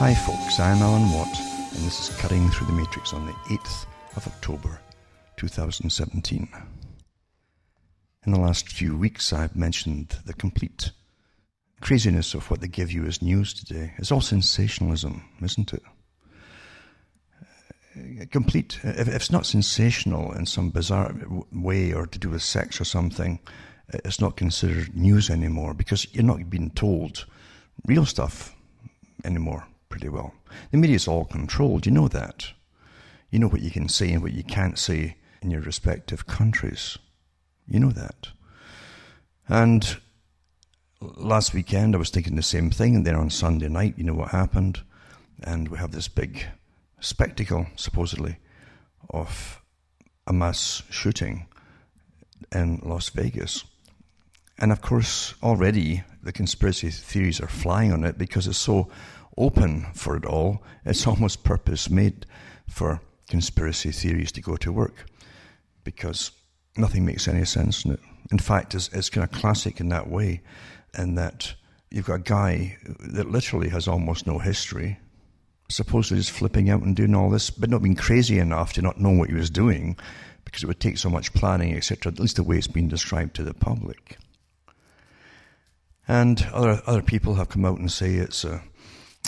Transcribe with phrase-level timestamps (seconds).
[0.00, 3.84] Hi, folks, I'm Alan Watt, and this is Cutting Through the Matrix on the 8th
[4.16, 4.80] of October
[5.36, 6.48] 2017.
[8.24, 10.92] In the last few weeks, I've mentioned the complete
[11.82, 13.92] craziness of what they give you as news today.
[13.98, 15.82] It's all sensationalism, isn't it?
[17.94, 21.14] Uh, complete, if it's not sensational in some bizarre
[21.52, 23.38] way or to do with sex or something,
[23.92, 27.26] it's not considered news anymore because you're not being told
[27.84, 28.56] real stuff
[29.26, 30.32] anymore pretty well.
[30.70, 32.52] The media is all controlled, you know that.
[33.30, 36.96] You know what you can say and what you can't say in your respective countries.
[37.68, 38.28] You know that.
[39.48, 39.98] And
[41.00, 44.14] last weekend I was thinking the same thing, and then on Sunday night, you know
[44.14, 44.80] what happened?
[45.42, 46.44] And we have this big
[47.00, 48.38] spectacle, supposedly,
[49.10, 49.60] of
[50.26, 51.46] a mass shooting
[52.52, 53.64] in Las Vegas.
[54.58, 58.90] And of course, already the conspiracy theories are flying on it because it's so
[59.36, 60.62] open for it all.
[60.84, 62.26] It's almost purpose made
[62.68, 65.06] for conspiracy theories to go to work
[65.84, 66.32] because
[66.76, 68.00] nothing makes any sense in it.
[68.30, 70.42] In fact, it's, it's kind of classic in that way,
[70.96, 71.54] in that
[71.90, 74.98] you've got a guy that literally has almost no history,
[75.68, 79.00] supposedly just flipping out and doing all this, but not being crazy enough to not
[79.00, 79.96] know what he was doing
[80.44, 83.34] because it would take so much planning, etc., at least the way it's been described
[83.34, 84.18] to the public.
[86.08, 88.62] And other other people have come out and say it's a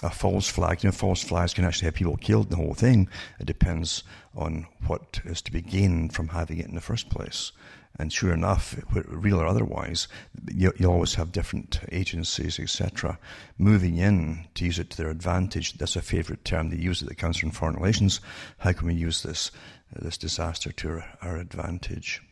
[0.03, 0.83] a false flag.
[0.83, 2.51] You know, false flags can actually have people killed.
[2.51, 3.09] The whole thing.
[3.39, 7.53] It depends on what is to be gained from having it in the first place.
[7.99, 10.09] And sure enough, real or otherwise,
[10.51, 13.19] you, you always have different agencies, etc.,
[13.59, 15.75] moving in to use it to their advantage.
[15.75, 18.21] That's a favourite term they use at the Council on Foreign Relations.
[18.59, 19.51] How can we use this
[19.95, 22.23] this disaster to our, our advantage?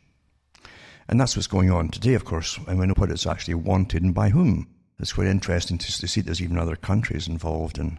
[1.08, 4.02] And that's what's going on today, of course, and we know what it's actually wanted
[4.02, 4.66] and by whom.
[5.00, 7.98] It's quite interesting to, to see there's even other countries involved in,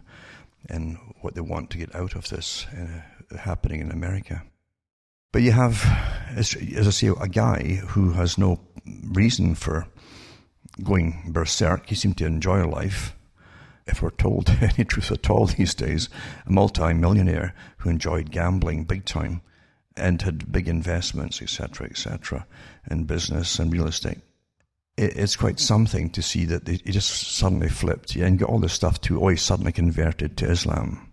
[0.70, 4.42] in what they want to get out of this uh, happening in America.
[5.32, 5.84] But you have,
[6.36, 9.86] as, as I say, a guy who has no reason for
[10.82, 11.88] going berserk.
[11.88, 13.16] He seemed to enjoy life,
[13.86, 16.08] if we're told any truth at all these days.
[16.46, 19.42] A multi-millionaire who enjoyed gambling big time
[19.96, 22.46] and had big investments, etc., etc.,
[22.90, 24.20] in business and real estate.
[25.02, 28.72] It's quite something to see that he just suddenly flipped yeah, and got all this
[28.72, 29.22] stuff too.
[29.22, 31.08] Oh, suddenly converted to Islam.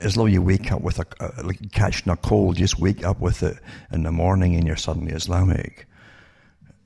[0.00, 3.20] As though you wake up with a, like catching a cold, you just wake up
[3.20, 3.56] with it
[3.92, 5.86] in the morning and you're suddenly Islamic.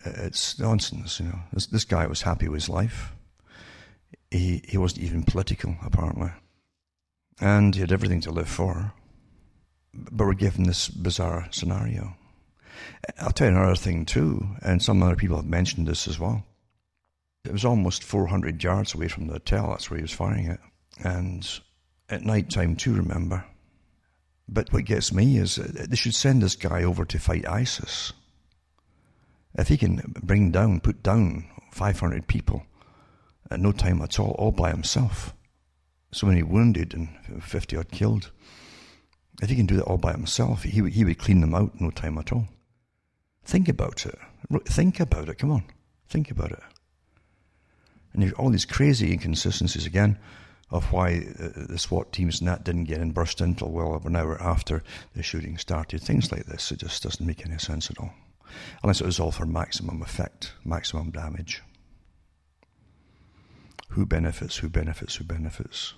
[0.04, 1.40] It's nonsense, you know.
[1.52, 3.12] This, this guy was happy with his life.
[4.30, 6.30] He, he wasn't even political, apparently.
[7.41, 8.92] And he had everything to live for
[9.94, 12.16] but we're given this bizarre scenario.
[13.18, 16.44] I'll tell you another thing too, and some other people have mentioned this as well.
[17.44, 19.70] It was almost 400 yards away from the hotel.
[19.70, 20.60] That's where he was firing it,
[21.02, 21.46] and
[22.08, 22.94] at night time too.
[22.94, 23.44] Remember.
[24.48, 28.12] But what gets me is uh, they should send this guy over to fight ISIS.
[29.54, 32.64] If he can bring down, put down 500 people
[33.50, 35.32] at no time at all, all by himself,
[36.12, 37.08] so many wounded and
[37.42, 38.32] 50 odd killed
[39.42, 41.91] if he can do that all by himself, he, he would clean them out no
[41.91, 42.48] time at all.
[43.54, 44.19] Think about it.
[44.66, 45.38] Think about it.
[45.38, 45.62] Come on.
[46.09, 46.59] Think about it.
[48.12, 50.19] And you all these crazy inconsistencies again
[50.72, 54.09] of why uh, the SWAT teams and that didn't get in, burst until well over
[54.09, 54.82] an hour after
[55.15, 56.03] the shooting started.
[56.03, 58.12] Things like this, it just doesn't make any sense at all.
[58.82, 61.62] Unless it was all for maximum effect, maximum damage.
[63.91, 65.94] Who benefits, who benefits, who benefits?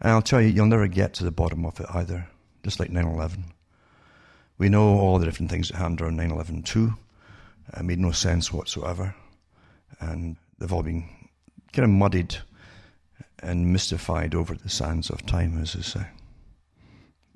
[0.00, 2.26] And I'll tell you, you'll never get to the bottom of it either,
[2.64, 3.52] just like 9 11.
[4.58, 6.94] We know all the different things that happened around 9 11 too.
[7.68, 9.14] It uh, made no sense whatsoever.
[10.00, 11.08] And they've all been
[11.72, 12.36] kind of muddied
[13.42, 16.06] and mystified over the sands of time, as they say.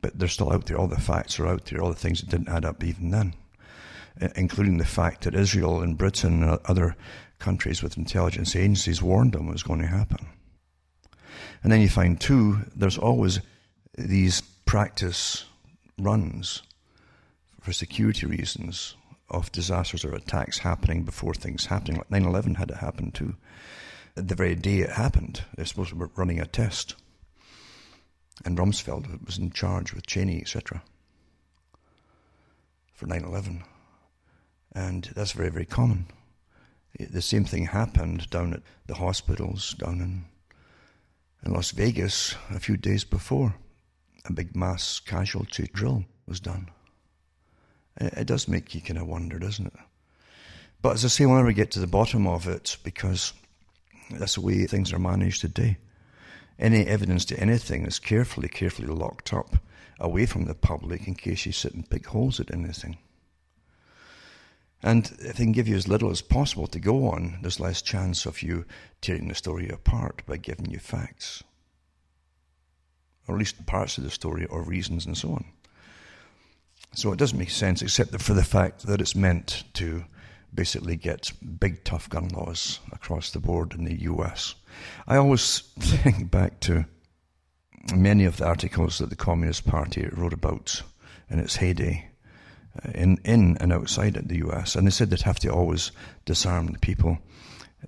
[0.01, 0.79] But they're still out there.
[0.79, 3.35] All the facts are out there, all the things that didn't add up even then,
[4.37, 6.97] including the fact that Israel and Britain and other
[7.39, 10.27] countries with intelligence agencies warned them it was going to happen.
[11.63, 13.41] And then you find, too, there's always
[13.99, 15.45] these practice
[15.99, 16.63] runs
[17.67, 18.95] for security reasons
[19.29, 21.97] of disasters or attacks happening before things happening.
[21.97, 23.35] Like 9 11 had to happen, too.
[24.15, 26.95] The very day it happened, they're supposed to be running a test.
[28.45, 30.85] And Rumsfeld was in charge with Cheney, etc.,
[32.93, 33.65] for 9 11.
[34.73, 36.07] And that's very, very common.
[37.01, 40.25] The same thing happened down at the hospitals down in
[41.45, 43.57] in Las Vegas a few days before.
[44.25, 46.71] A big mass casualty drill was done.
[47.99, 49.73] It, does make you kind of wonder, doesn't it?
[50.83, 53.33] But as I say, whenever we'll get to the bottom of it because
[54.11, 55.79] that's the way things are managed today.
[56.59, 59.57] Any evidence to anything is carefully, carefully locked up
[59.99, 62.99] away from the public in case you sit and pick holes at anything.
[64.83, 67.83] And if they can give you as little as possible to go on, there's less
[67.83, 68.67] chance of you
[69.01, 71.43] tearing the story apart by giving you facts.
[73.27, 75.47] Or at least parts of the story or reasons and so on.
[76.95, 80.05] So it doesn't make sense except for the fact that it's meant to
[80.55, 84.55] basically get big tough gun laws across the board in the US.
[85.07, 86.87] I always think back to
[87.95, 90.83] many of the articles that the Communist Party wrote about
[91.31, 92.09] in its heyday
[92.85, 94.75] uh, in, in and outside the US.
[94.75, 95.93] And they said they'd have to always
[96.25, 97.19] disarm the people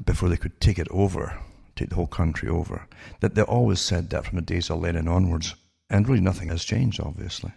[0.04, 1.38] before they could take it over,
[1.74, 2.86] take the whole country over.
[3.20, 5.54] That they always said that from the days of Lenin onwards.
[5.90, 7.52] And really nothing has changed, obviously.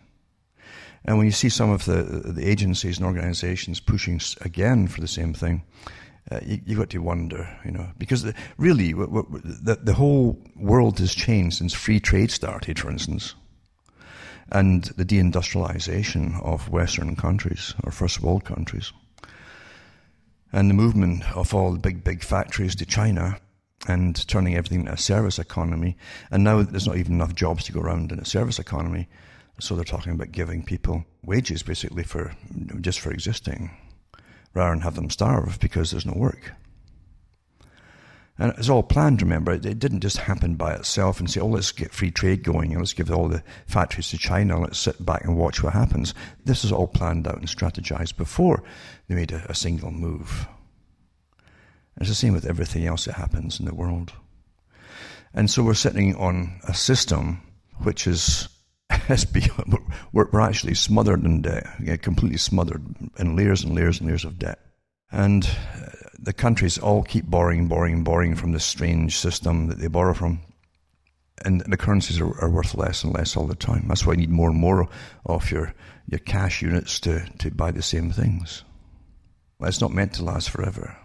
[1.06, 5.08] And when you see some of the, the agencies and organizations pushing again for the
[5.08, 5.64] same thing,
[6.30, 11.00] uh, you, have got to wonder, you know, because the, really the, the whole world
[11.00, 13.34] has changed since free trade started, for instance,
[14.52, 18.94] and the deindustrialization of Western countries or first world countries,
[20.54, 23.40] and the movement of all the big, big factories to China
[23.88, 25.98] and turning everything into a service economy.
[26.30, 29.08] And now there's not even enough jobs to go around in a service economy.
[29.62, 32.34] So they're talking about giving people wages basically for
[32.82, 33.70] just for existing,
[34.56, 36.54] rather than have them starve because there's no work.
[38.40, 39.52] And it's all planned, remember.
[39.52, 42.94] It didn't just happen by itself and say, oh, let's get free trade going, let's
[42.94, 46.16] give all the factories to China, let's sit back and watch what happens.
[46.44, 48.64] This is all planned out and strategized before
[49.08, 50.48] they made a, a single move.
[51.98, 54.12] It's the same with everything else that happens in the world.
[55.36, 57.44] And so we're sitting on a system
[57.84, 58.50] which is
[60.14, 62.84] we're, we're actually smothered in debt, completely smothered
[63.18, 64.60] in layers and layers and layers of debt.
[65.12, 65.90] And uh,
[66.20, 70.42] the countries all keep borrowing, borrowing, borrowing from this strange system that they borrow from.
[71.44, 73.86] And the currencies are, are, worth less and less all the time.
[73.88, 74.88] That's why you need more and more
[75.26, 75.74] of your,
[76.08, 78.64] your cash units to, to buy the same things.
[79.60, 80.96] Well, it's not meant to last forever.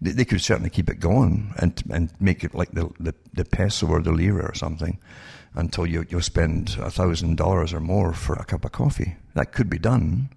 [0.00, 3.44] They, they could certainly keep it going and, and make it like the, the, the
[3.44, 4.98] peso or the lira or something
[5.54, 9.16] until you, you spend a thousand dollars or more for a cup of coffee.
[9.34, 10.30] That could be done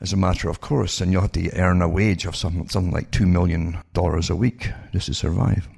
[0.00, 2.92] as a matter of course, and you'll have to earn a wage of something, something
[2.92, 5.68] like two million dollars a week just to survive.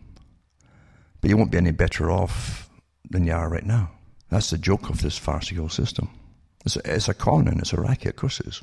[1.20, 2.68] But you won't be any better off
[3.10, 3.90] than you are right now.
[4.30, 6.10] That's the joke of this farcical system.
[6.64, 8.62] It's a, it's a con and it's a racket, of course it is.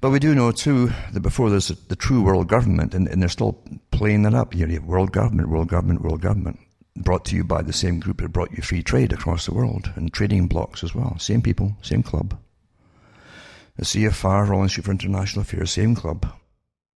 [0.00, 3.22] But we do know too that before there's a, the true world government, and, and,
[3.22, 3.62] they're still
[3.92, 4.52] playing that up.
[4.52, 6.58] You have world government, world government, world government
[6.96, 9.90] brought to you by the same group that brought you free trade across the world
[9.96, 11.18] and trading blocks as well.
[11.18, 12.38] Same people, same club.
[13.76, 16.30] The CFR, Royal Institute for International Affairs, same club.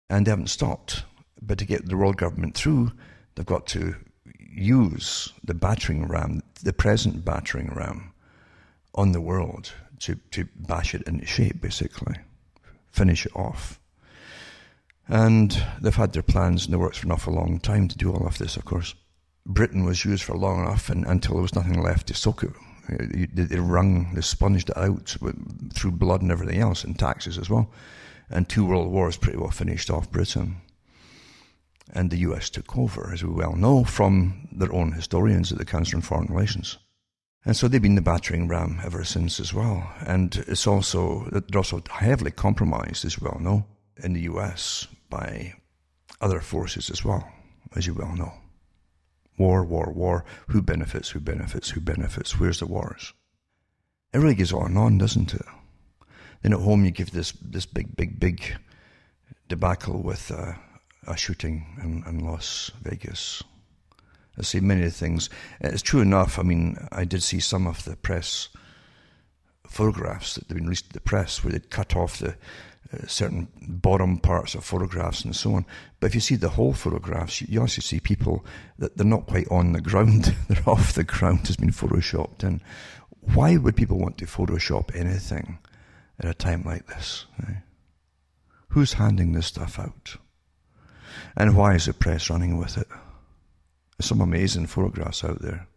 [0.09, 1.05] And they haven't stopped.
[1.41, 2.93] But to get the world government through,
[3.35, 3.97] they've got to
[4.39, 8.13] use the battering ram, the present battering ram,
[8.95, 12.17] on the world to, to bash it into shape, basically.
[12.91, 13.81] Finish it off.
[15.09, 18.13] And they've had their plans in the works for an awful long time to do
[18.13, 18.95] all of this, of course.
[19.47, 22.53] Britain was used for long enough and, until there was nothing left to soak it.
[23.35, 27.49] They wrung, they sponged it out with, through blood and everything else, and taxes as
[27.49, 27.71] well.
[28.31, 30.57] And two world wars pretty well finished off Britain.
[31.93, 35.65] And the US took over, as we well know, from their own historians at the
[35.65, 36.79] Council on Foreign Relations.
[37.45, 39.93] And so they've been the battering ram ever since as well.
[40.07, 43.67] And it's also, they're also heavily compromised, as we well know,
[44.03, 45.55] in the US by
[46.21, 47.29] other forces as well,
[47.75, 48.33] as you well know.
[49.39, 50.25] War, war, war.
[50.49, 51.11] Who benefits?
[51.11, 51.71] Who benefits?
[51.71, 52.39] Who benefits?
[52.39, 53.13] Where's the wars?
[54.13, 55.47] It really goes on and on, doesn't it?
[56.43, 58.57] Then at home you give this this big, big, big
[59.49, 60.55] debacle with uh,
[61.07, 63.43] a shooting in, in Las Vegas.
[64.39, 65.31] I see many things.
[65.61, 66.39] It's true enough.
[66.39, 68.49] I mean, I did see some of the press
[69.67, 72.37] photographs that have been released to the press where they'd cut off the
[73.07, 75.67] certain bottom parts of photographs and so on.
[76.01, 78.45] But if you see the whole photographs, you, also see people
[78.79, 82.61] that they're not quite on the ground, they're off the ground, has been photoshopped in.
[83.21, 85.59] Why would people want to Photoshop anything
[86.19, 87.27] at a time like this?
[88.69, 90.17] Who's handing this stuff out?
[91.37, 92.89] And why is the press running with it?
[93.97, 95.69] There's some amazing photographs out there.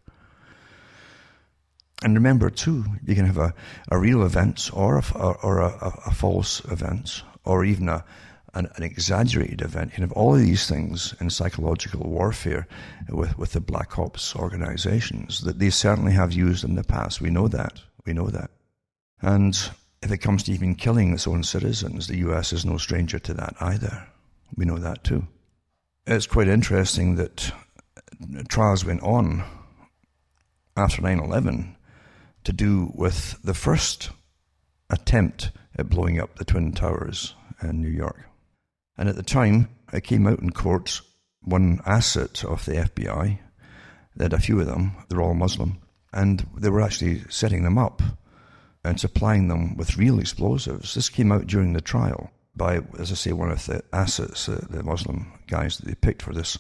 [2.06, 3.56] And remember, too, you can have a,
[3.90, 8.06] a real event or a, or a, a false event or even a,
[8.54, 9.90] an, an, exaggerated event.
[9.90, 12.68] You can have all of these things in psychological warfare
[13.10, 17.22] with, with the Black Ops organizations that they certainly have used in the past.
[17.22, 17.82] We know that.
[18.06, 18.52] We know that.
[19.24, 19.56] And
[20.04, 23.34] if it comes to even killing its own citizens, the US is no stranger to
[23.34, 24.08] that either.
[24.56, 25.28] We know that too.
[26.06, 27.52] It's quite interesting that
[28.48, 29.44] trials went on
[30.78, 31.75] after 9 11
[32.46, 34.12] to do with the first
[34.90, 38.30] attempt at blowing up the Twin Towers in New York.
[38.98, 41.02] And at the time, it came out in court
[41.42, 43.40] one asset of the FBI.
[44.16, 45.82] They had a few of them, they're all Muslim,
[46.14, 48.02] and they were actually setting them up
[48.84, 50.94] and supplying them with real explosives.
[50.94, 54.66] This came out during the trial by, as I say, one of the assets, uh,
[54.70, 56.58] the Muslim guys that they picked for this.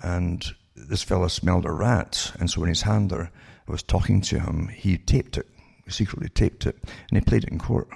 [0.00, 3.30] And this fellow smelled a rat, and so in his handler
[3.66, 5.46] was talking to him, he taped it,
[5.88, 7.88] secretly taped it, and he played it in court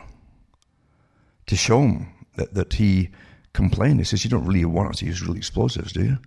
[1.47, 3.11] to show him that, that he
[3.53, 3.99] complained.
[3.99, 6.19] He says, You don't really want us to use real explosives, do you?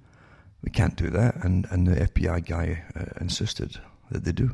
[0.64, 1.44] We can't do that.
[1.44, 3.78] And, and the FBI guy uh, insisted
[4.12, 4.52] that they do.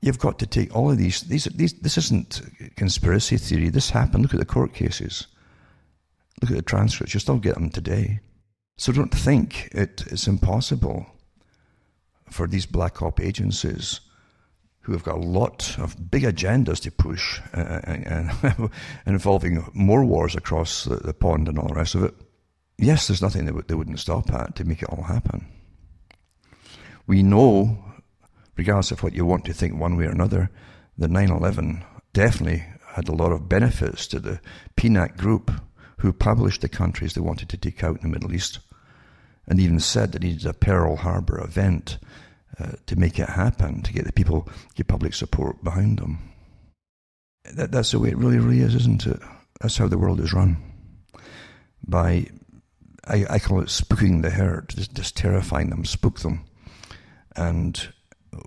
[0.00, 1.72] You've got to take all of these, these, these.
[1.74, 2.42] This isn't
[2.76, 3.68] conspiracy theory.
[3.68, 4.22] This happened.
[4.22, 5.26] Look at the court cases.
[6.40, 7.14] Look at the transcripts.
[7.14, 8.20] You still get them today.
[8.76, 11.06] So don't think it is impossible
[12.30, 14.00] for these black op agencies
[14.88, 18.70] who have got a lot of big agendas to push uh, and, and
[19.04, 22.14] involving more wars across the, the, pond and all the rest of it.
[22.78, 25.46] Yes, there's nothing they, w- they wouldn't stop at to make it all happen.
[27.06, 27.84] We know,
[28.56, 30.48] regardless of what you want to think one way or another,
[30.96, 34.40] that 9 11 definitely had a lot of benefits to the
[34.78, 35.50] PNAC group
[35.98, 38.60] who published the countries they wanted to take out in the Middle East
[39.46, 41.98] and even said that he needed a Pearl Harbor event
[42.60, 46.18] uh, to make it happen, to get the people, get public support behind them.
[47.54, 49.20] That, that's the way it really, really is, isn't it?
[49.60, 50.56] That's how the world is run.
[51.86, 52.26] By,
[53.06, 56.44] I, I call it spooking the herd, just, just terrifying them, spook them.
[57.36, 57.92] And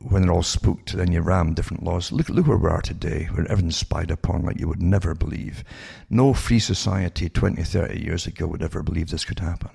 [0.01, 2.11] when they're all spooked, then you ram different laws.
[2.11, 5.63] Look, look where we are today, where everything's spied upon like you would never believe.
[6.09, 9.71] No free society 20, 30 years ago would ever believe this could happen.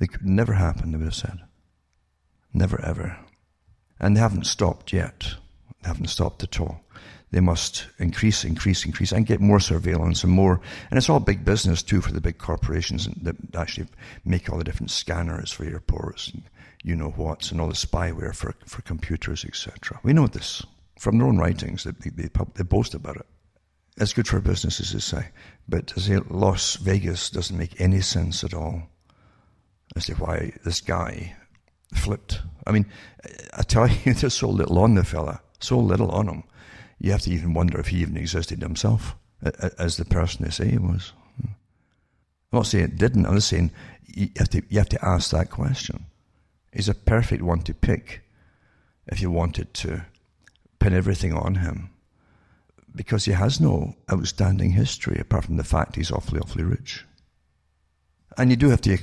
[0.00, 1.40] It could never happen, they would have said.
[2.56, 3.18] Never ever.
[4.00, 5.34] And they haven't stopped yet.
[5.82, 6.80] They haven't stopped at all.
[7.30, 10.62] They must increase, increase, increase, and get more surveillance and more.
[10.90, 13.88] And it's all big business too for the big corporations that actually
[14.24, 16.44] make all the different scanners for airports and
[16.82, 20.00] you know what's and all the spyware for, for computers, etc.
[20.02, 20.64] We know this
[20.98, 21.84] from their own writings.
[21.84, 23.26] They, they, they boast about it.
[23.98, 25.28] It's good for businesses, they say.
[25.68, 28.88] But to say Las Vegas doesn't make any sense at all
[29.94, 31.36] as to why this guy
[31.94, 32.42] flipped.
[32.66, 32.86] I mean,
[33.56, 36.42] I tell you, there's so little on the fella, so little on him.
[36.98, 39.16] You have to even wonder if he even existed himself
[39.78, 41.12] as the person they say he was.
[41.40, 41.48] Hmm.
[42.52, 43.26] I'm not saying it didn't.
[43.26, 43.70] I'm just saying
[44.06, 46.06] you have to you have to ask that question.
[46.72, 48.22] He's a perfect one to pick
[49.06, 50.06] if you wanted to
[50.78, 51.90] pin everything on him,
[52.94, 57.04] because he has no outstanding history apart from the fact he's awfully awfully rich.
[58.38, 58.98] And you do have to,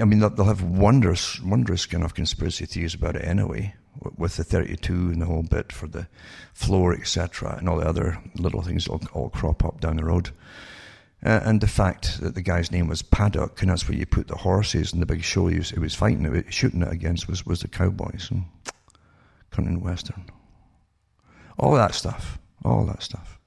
[0.00, 3.74] I mean, they'll have wondrous, wondrous kind of conspiracy theories about it anyway,
[4.16, 6.08] with the 32 and the whole bit for the
[6.54, 10.30] floor, etc., and all the other little things that all, crop up down the road.
[11.24, 14.28] Uh, and the fact that the guy's name was Paddock, and that's where you put
[14.28, 17.28] the horses and the big show he was, he was fighting, it, shooting it against
[17.28, 18.44] was, was the cowboys and
[19.50, 20.24] country western.
[21.58, 23.38] All that stuff, all that stuff.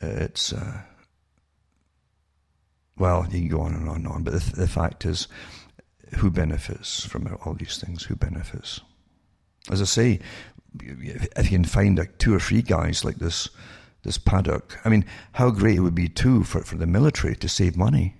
[0.00, 0.82] It's, uh,
[2.98, 5.28] well, you can go on and on and on, but the, the fact is,
[6.18, 8.04] who benefits from all these things?
[8.04, 8.80] Who benefits?
[9.70, 10.20] As I say,
[10.80, 13.48] if you can find like two or three guys like this,
[14.02, 17.48] this paddock, I mean, how great it would be too for, for the military to
[17.48, 18.14] save money.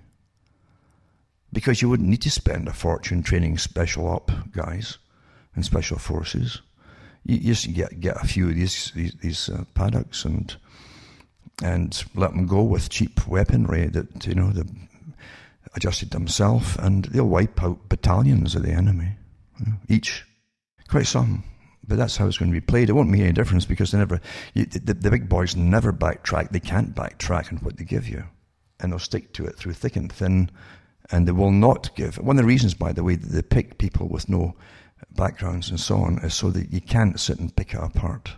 [1.52, 4.98] Because you wouldn't need to spend a fortune training special op guys
[5.54, 6.60] and special forces.
[7.24, 10.54] You, you just get get a few of these these, these uh, paddocks and
[11.62, 14.62] and let them go with cheap weaponry that, you know, they
[15.74, 19.10] adjusted themselves, and they'll wipe out battalions of the enemy,
[19.58, 20.24] you know, each.
[20.88, 21.44] Quite some.
[21.88, 22.88] But that's how it's going to be played.
[22.88, 24.20] It won't make any difference because they never,
[24.54, 26.50] you, the, the big boys never backtrack.
[26.50, 28.24] They can't backtrack on what they give you.
[28.80, 30.50] And they'll stick to it through thick and thin.
[31.10, 32.18] And they will not give.
[32.18, 34.56] One of the reasons, by the way, that they pick people with no
[35.12, 38.32] backgrounds and so on is so that you can't sit and pick it apart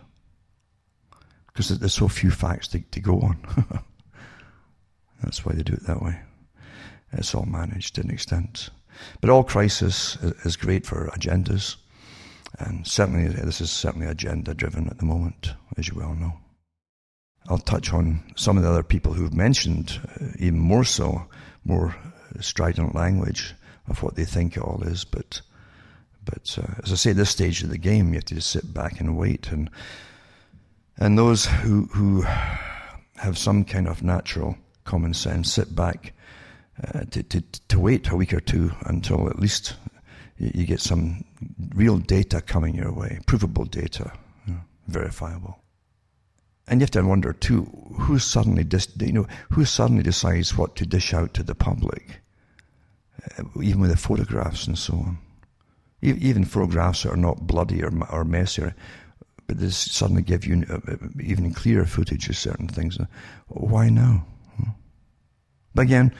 [1.53, 3.37] because there's so few facts to, to go on.
[5.23, 6.19] That's why they do it that way.
[7.13, 8.69] It's all managed to an extent.
[9.21, 11.75] But all crisis is great for agendas.
[12.57, 16.33] And certainly, this is certainly agenda driven at the moment, as you well know.
[17.47, 21.25] I'll touch on some of the other people who've mentioned, uh, even more so,
[21.63, 21.95] more
[22.41, 23.55] strident language
[23.87, 25.05] of what they think it all is.
[25.05, 25.41] But,
[26.25, 28.73] but uh, as I say, this stage of the game, you have to just sit
[28.73, 29.51] back and wait.
[29.51, 29.69] And
[30.99, 32.21] and those who, who
[33.15, 36.13] have some kind of natural common sense sit back
[36.83, 39.75] uh, to, to, to wait a week or two until at least
[40.37, 41.25] you, get some
[41.75, 44.11] real data coming your way, provable data,
[44.45, 45.59] you know, verifiable.
[46.67, 47.63] And you have to wonder too,
[47.99, 52.21] who suddenly dis, you know, who suddenly decides what to dish out to the public,
[53.37, 55.17] uh, even with the photographs and so on.
[56.01, 58.63] Even photographs that are not bloody or, or messy,
[59.49, 62.99] but this suddenly give you uh, uh, even clearer footage of certain things.
[63.47, 64.27] Why now?
[65.73, 66.13] But again,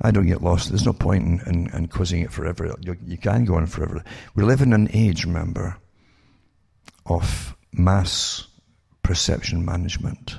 [0.00, 0.70] I don't get lost.
[0.70, 2.74] There's no point in, in, in quizzing it forever.
[2.80, 4.02] You, you can go on forever.
[4.34, 5.76] We live in an age, remember,
[7.04, 8.46] of mass
[9.02, 10.38] perception management.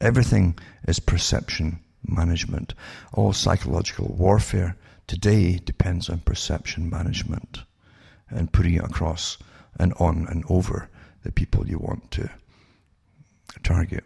[0.00, 0.56] Everything
[0.86, 2.72] is perception management.
[3.14, 4.76] All psychological warfare
[5.08, 7.64] today depends on perception management
[8.30, 9.38] and putting it across
[9.76, 10.88] and on and over
[11.26, 12.30] the people you want to
[13.62, 14.04] target.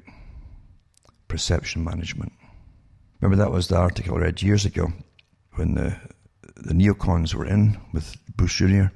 [1.29, 2.33] Perception management.
[3.21, 4.93] Remember that was the article I read years ago
[5.55, 5.97] when the
[6.57, 8.87] the neocons were in with Bush Jr.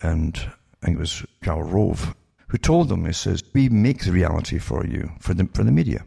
[0.00, 0.36] and
[0.82, 2.14] I think it was Karl Rove
[2.48, 5.70] who told them, he says, we make the reality for you, for the, for the
[5.70, 6.04] media.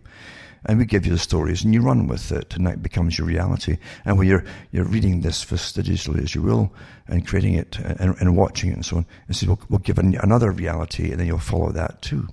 [0.65, 3.27] And we give you the stories and you run with it and that becomes your
[3.27, 3.77] reality.
[4.05, 6.74] And when you're, you're reading this fastidiously as you will
[7.08, 9.98] and creating it and, and watching it and so on, and says, we'll, we'll give
[10.00, 12.27] another reality and then you'll follow that too.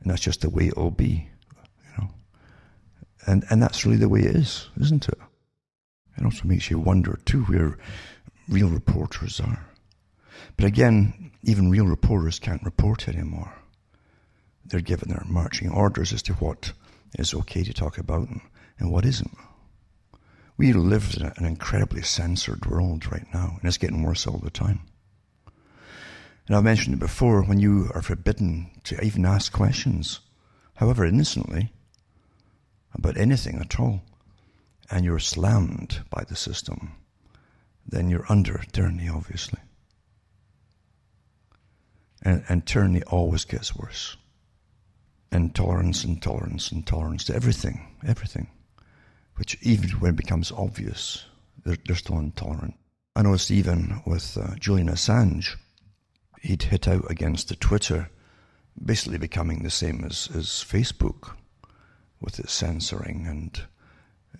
[0.00, 1.28] And that's just the way it'll be,
[1.86, 2.10] you know.
[3.26, 5.18] And, and that's really the way it is, isn't it?
[6.18, 7.78] It also makes you wonder too where
[8.48, 9.66] real reporters are.
[10.56, 13.54] But again, even real reporters can't report anymore.
[14.64, 16.72] They're given their marching orders as to what
[17.18, 18.28] is okay to talk about
[18.78, 19.36] and what isn't.
[20.56, 24.50] We live in an incredibly censored world right now, and it's getting worse all the
[24.50, 24.80] time.
[26.46, 30.20] And I've mentioned it before when you are forbidden to even ask questions,
[30.74, 31.72] however innocently,
[32.94, 34.02] about anything at all,
[34.90, 36.92] and you're slammed by the system,
[37.86, 39.60] then you're under tyranny, obviously.
[42.22, 44.16] And, and tyranny always gets worse.
[45.32, 48.48] Intolerance, intolerance, intolerance to everything, everything.
[49.36, 51.24] Which even when it becomes obvious,
[51.64, 52.74] they're, they're still intolerant.
[53.16, 55.56] I noticed even with uh, Julian Assange,
[56.42, 58.10] he'd hit out against the Twitter,
[58.82, 61.34] basically becoming the same as, as Facebook
[62.20, 63.62] with its censoring and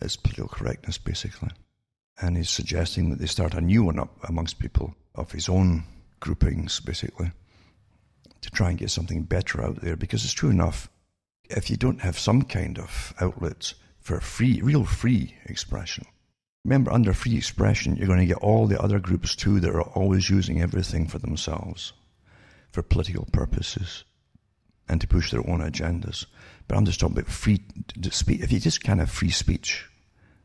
[0.00, 1.50] its political correctness, basically.
[2.20, 5.84] And he's suggesting that they start a new one up amongst people of his own
[6.20, 7.32] groupings, basically
[8.42, 10.90] to try and get something better out there because it's true enough.
[11.48, 16.04] If you don't have some kind of outlets for free, real free expression,
[16.64, 19.82] remember under free expression, you're going to get all the other groups too that are
[19.82, 21.92] always using everything for themselves,
[22.70, 24.04] for political purposes,
[24.88, 26.26] and to push their own agendas.
[26.66, 27.62] But I'm just talking about free
[28.10, 28.40] speech.
[28.40, 29.88] If you just can't have free speech,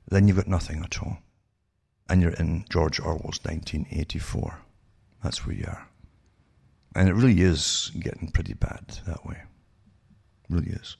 [0.10, 1.18] then you've got nothing at all.
[2.10, 4.60] And you're in George Orwell's 1984.
[5.24, 5.88] That's where you are.
[6.98, 9.36] And it really is getting pretty bad that way.
[9.36, 10.98] It really is.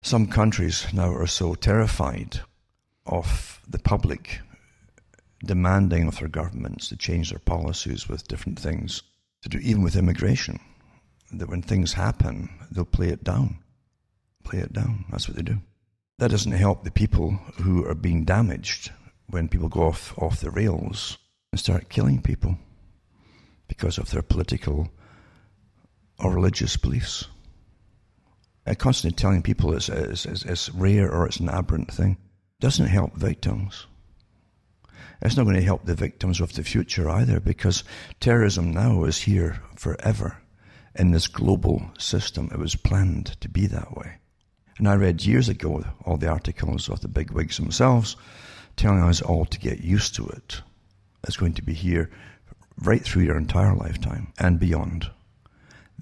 [0.00, 2.38] Some countries now are so terrified
[3.04, 4.38] of the public
[5.44, 9.02] demanding of their governments to change their policies with different things,
[9.42, 10.60] to do even with immigration,
[11.32, 13.58] that when things happen, they'll play it down.
[14.44, 15.04] Play it down.
[15.10, 15.58] That's what they do.
[16.20, 18.92] That doesn't help the people who are being damaged
[19.26, 21.18] when people go off, off the rails
[21.50, 22.56] and start killing people
[23.66, 24.90] because of their political
[26.18, 27.26] or religious beliefs.
[28.66, 32.16] And constantly telling people it's, it's, it's, it's rare or it's an aberrant thing
[32.60, 33.86] doesn't help victims.
[35.20, 37.84] It's not going to help the victims of the future either because
[38.20, 40.38] terrorism now is here forever
[40.94, 42.50] in this global system.
[42.52, 44.18] It was planned to be that way.
[44.78, 48.16] And I read years ago all the articles of the bigwigs themselves
[48.76, 50.62] telling us all to get used to it.
[51.26, 52.10] It's going to be here
[52.78, 55.10] right through your entire lifetime and beyond.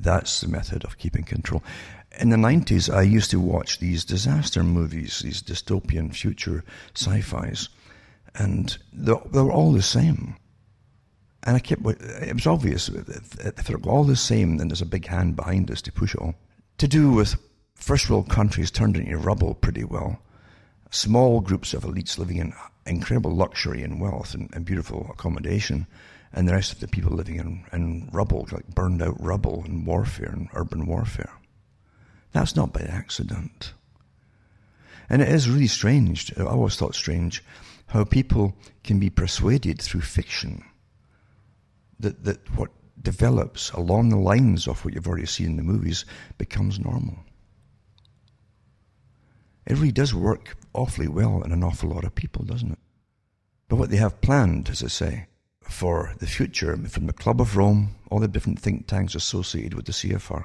[0.02, 1.62] That's the method of keeping control.
[2.20, 7.68] In the 90s, I used to watch these disaster movies, these dystopian future sci fis,
[8.34, 10.36] and they were all the same.
[11.44, 15.06] And I kept, it was obvious, if they're all the same, then there's a big
[15.06, 16.34] hand behind us to push it all.
[16.78, 17.36] To do with
[17.76, 20.20] first world countries turned into rubble pretty well.
[20.90, 22.52] Small groups of elites living in
[22.86, 25.86] incredible luxury and wealth and, and beautiful accommodation
[26.32, 29.86] and the rest of the people living in, in rubble, like burned out rubble and
[29.86, 31.32] warfare and urban warfare.
[32.32, 33.74] That's not by accident.
[35.10, 37.44] And it is really strange, I always thought strange,
[37.88, 40.64] how people can be persuaded through fiction
[42.00, 46.04] that, that what develops along the lines of what you've already seen in the movies
[46.38, 47.18] becomes normal.
[49.66, 52.78] It really does work awfully well in an awful lot of people, doesn't it?
[53.68, 55.26] But what they have planned, as I say,
[55.64, 59.86] for the future from the Club of Rome, all the different think tanks associated with
[59.86, 60.44] the CFR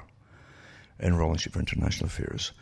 [0.98, 2.52] and Royal Institute for International Affairs,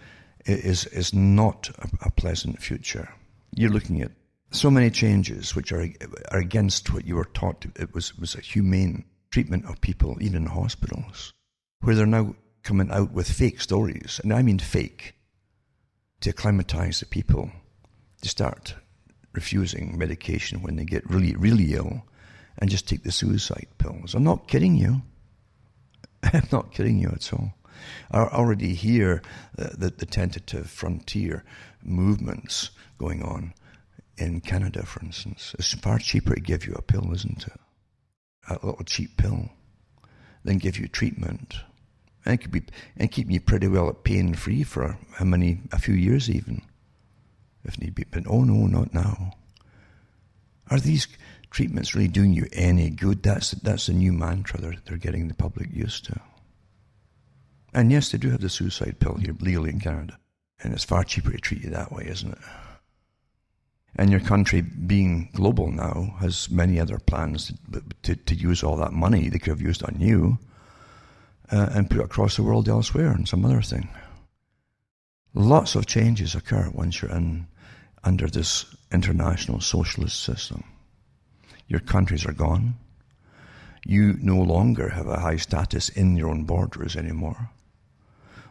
[0.44, 3.08] is, is not a, a pleasant future.
[3.54, 4.12] You're looking at
[4.50, 5.88] so many changes which are,
[6.30, 7.66] are against what you were taught.
[7.76, 11.32] It was, was a humane treatment of people, even in hospitals,
[11.80, 15.14] where they're now coming out with fake stories, and I mean fake,
[16.20, 17.50] to acclimatize the people
[18.22, 18.74] to start
[19.32, 22.02] refusing medication when they get really, really ill
[22.58, 24.14] and just take the suicide pills.
[24.14, 25.02] I'm not kidding you.
[26.22, 27.52] I'm not kidding you at all.
[28.10, 29.22] I already hear
[29.54, 31.44] the, the tentative frontier
[31.82, 33.52] movements going on
[34.16, 35.54] in Canada, for instance.
[35.58, 37.60] It's far cheaper to give you a pill, isn't it?
[38.48, 39.50] A little cheap pill
[40.44, 41.56] than give you treatment.
[42.24, 42.62] And it could be
[42.96, 46.62] and keep you pretty well pain free for how many a few years even.
[47.64, 48.04] If need be.
[48.10, 49.32] But oh no, not now.
[50.70, 51.06] Are these
[51.56, 53.22] treatments really doing you any good?
[53.22, 56.20] That's that's the new mantra they're they're getting the public used to.
[57.72, 60.18] And yes, they do have the suicide pill here legally in Canada.
[60.62, 62.38] And it's far cheaper to treat you that way, isn't it?
[63.96, 68.76] And your country, being global now, has many other plans to, to, to use all
[68.76, 70.38] that money they could have used on you
[71.50, 73.88] uh, and put across the world elsewhere and some other thing.
[75.34, 77.46] Lots of changes occur once you're in
[78.04, 80.64] under this international socialist system.
[81.68, 82.74] Your countries are gone.
[83.84, 87.50] You no longer have a high status in your own borders anymore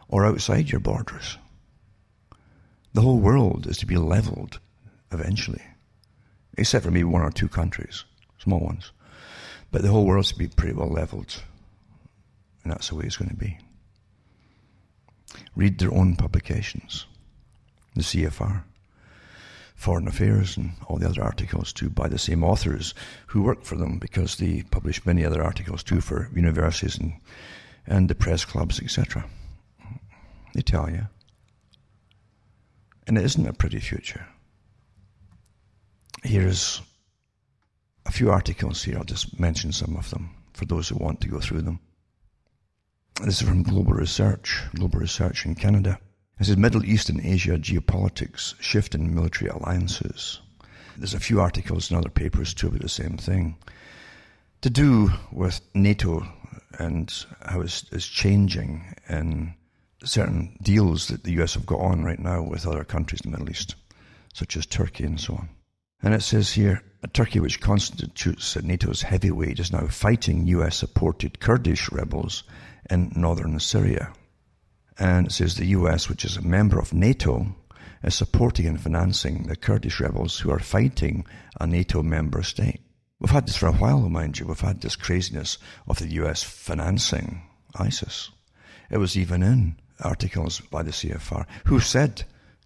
[0.08, 1.38] or outside your borders.
[2.94, 4.60] The whole world is to be leveled
[5.12, 5.62] eventually,
[6.56, 8.04] except for maybe one or two countries,
[8.38, 8.92] small ones.
[9.70, 11.42] But the whole world's to be pretty well leveled,
[12.62, 13.58] and that's the way it's going to be.
[15.54, 17.06] Read their own publications,
[17.94, 18.62] the CFR,
[19.76, 22.94] Foreign Affairs, and all the other articles too by the same authors
[23.28, 27.12] who work for them because they publish many other articles too for universities and,
[27.86, 29.24] and the press clubs, etc.
[30.54, 31.06] They tell you.
[33.06, 34.26] And it isn't a pretty future.
[36.24, 36.80] Here's
[38.06, 38.96] a few articles here.
[38.96, 41.78] I'll just mention some of them for those who want to go through them.
[43.22, 46.00] This is from Global Research, Global Research in Canada.
[46.38, 50.42] This is Middle East and Asia geopolitics, shift in military alliances.
[50.94, 53.56] There's a few articles in other papers too about the same thing.
[54.60, 56.28] To do with NATO
[56.78, 59.54] and how it's, it's changing in
[60.04, 63.38] certain deals that the US have got on right now with other countries in the
[63.38, 63.74] Middle East,
[64.34, 65.48] such as Turkey and so on.
[66.02, 66.82] And it says here,
[67.14, 72.42] Turkey, which constitutes NATO's heavyweight, is now fighting US supported Kurdish rebels
[72.90, 74.12] in northern Syria.
[74.98, 77.54] And it says the US, which is a member of NATO,
[78.02, 81.26] is supporting and financing the Kurdish rebels who are fighting
[81.60, 82.80] a NATO member state.
[83.18, 84.46] We've had this for a while, mind you.
[84.46, 87.42] We've had this craziness of the US financing
[87.74, 88.30] ISIS.
[88.90, 92.24] It was even in articles by the CFR who said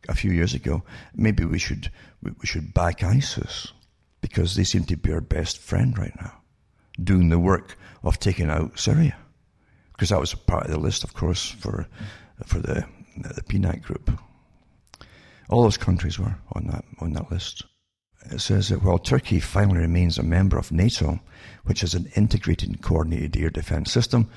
[0.09, 0.83] a few years ago,
[1.15, 1.91] maybe we should
[2.23, 3.73] we should back ISIS
[4.21, 6.43] because they seem to be our best friend right now,
[7.03, 9.17] doing the work of taking out Syria,
[10.01, 11.87] because that was part of the list, of course, for
[12.47, 12.87] for the
[13.19, 14.11] the PNAC group.
[15.51, 17.65] All those countries were on that on that list.
[18.31, 21.21] It says that while Turkey finally remains a member of NATO,
[21.65, 24.31] which is an integrated and coordinated air defense system,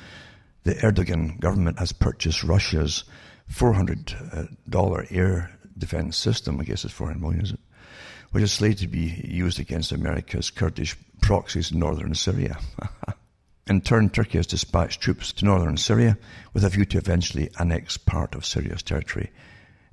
[0.63, 3.05] the Erdogan government has purchased Russia's
[3.49, 7.59] $400 uh, air defense system, I guess it's 400 million, is it?
[8.31, 12.57] Which is slated to be used against America's Kurdish proxies in northern Syria.
[13.65, 16.17] in turn, Turkey has dispatched troops to northern Syria
[16.53, 19.31] with a view to eventually annex part of Syria's territory.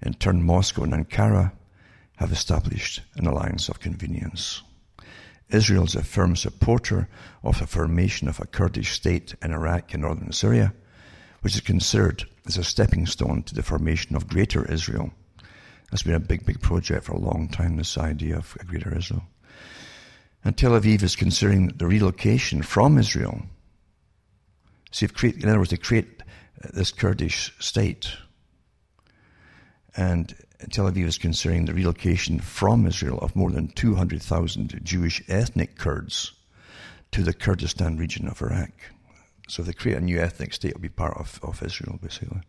[0.02, 1.52] In turn, Moscow and Ankara
[2.16, 4.62] have established an alliance of convenience.
[5.50, 7.08] Israel is a firm supporter
[7.42, 10.74] of the formation of a Kurdish state in Iraq and northern Syria,
[11.42, 15.12] which is considered as a stepping stone to the formation of Greater Israel.
[15.90, 19.22] That's been a big, big project for a long time, this idea of Greater Israel.
[20.44, 23.42] And Tel Aviv is considering the relocation from Israel.
[24.90, 26.22] See, in other words, they create
[26.64, 28.10] uh, this Kurdish state.
[29.96, 30.34] And
[30.70, 36.32] Tel Aviv is considering the relocation from Israel of more than 200,000 Jewish ethnic Kurds
[37.12, 38.70] to the Kurdistan region of Iraq.
[39.48, 42.40] So if they create a new ethnic state, it'll be part of, of Israel, basically.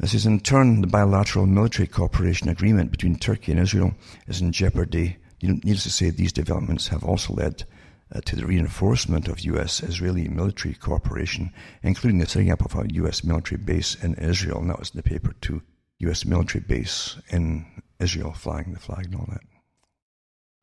[0.00, 3.94] This is in turn the bilateral military cooperation agreement between Turkey and Israel
[4.26, 5.16] is in jeopardy.
[5.40, 7.64] Needless to say, these developments have also led
[8.12, 13.24] uh, to the reinforcement of U.S.-Israeli military cooperation, including the setting up of a U.S.
[13.24, 15.62] military base in Israel, and that was in the paper too.
[16.00, 16.24] U.S.
[16.24, 17.66] military base in
[18.00, 19.42] Israel, flying the flag and all that.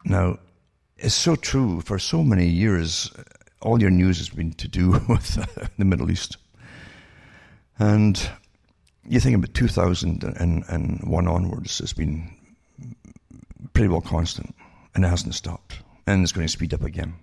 [0.05, 0.39] Now,
[0.97, 1.81] it's so true.
[1.81, 3.11] For so many years,
[3.61, 5.35] all your news has been to do with
[5.77, 6.37] the Middle East.
[7.79, 8.29] And
[9.07, 12.35] you think about 2001 onwards, it's been
[13.73, 14.53] pretty well constant
[14.93, 15.79] and it hasn't stopped.
[16.05, 17.15] And it's going to speed up again.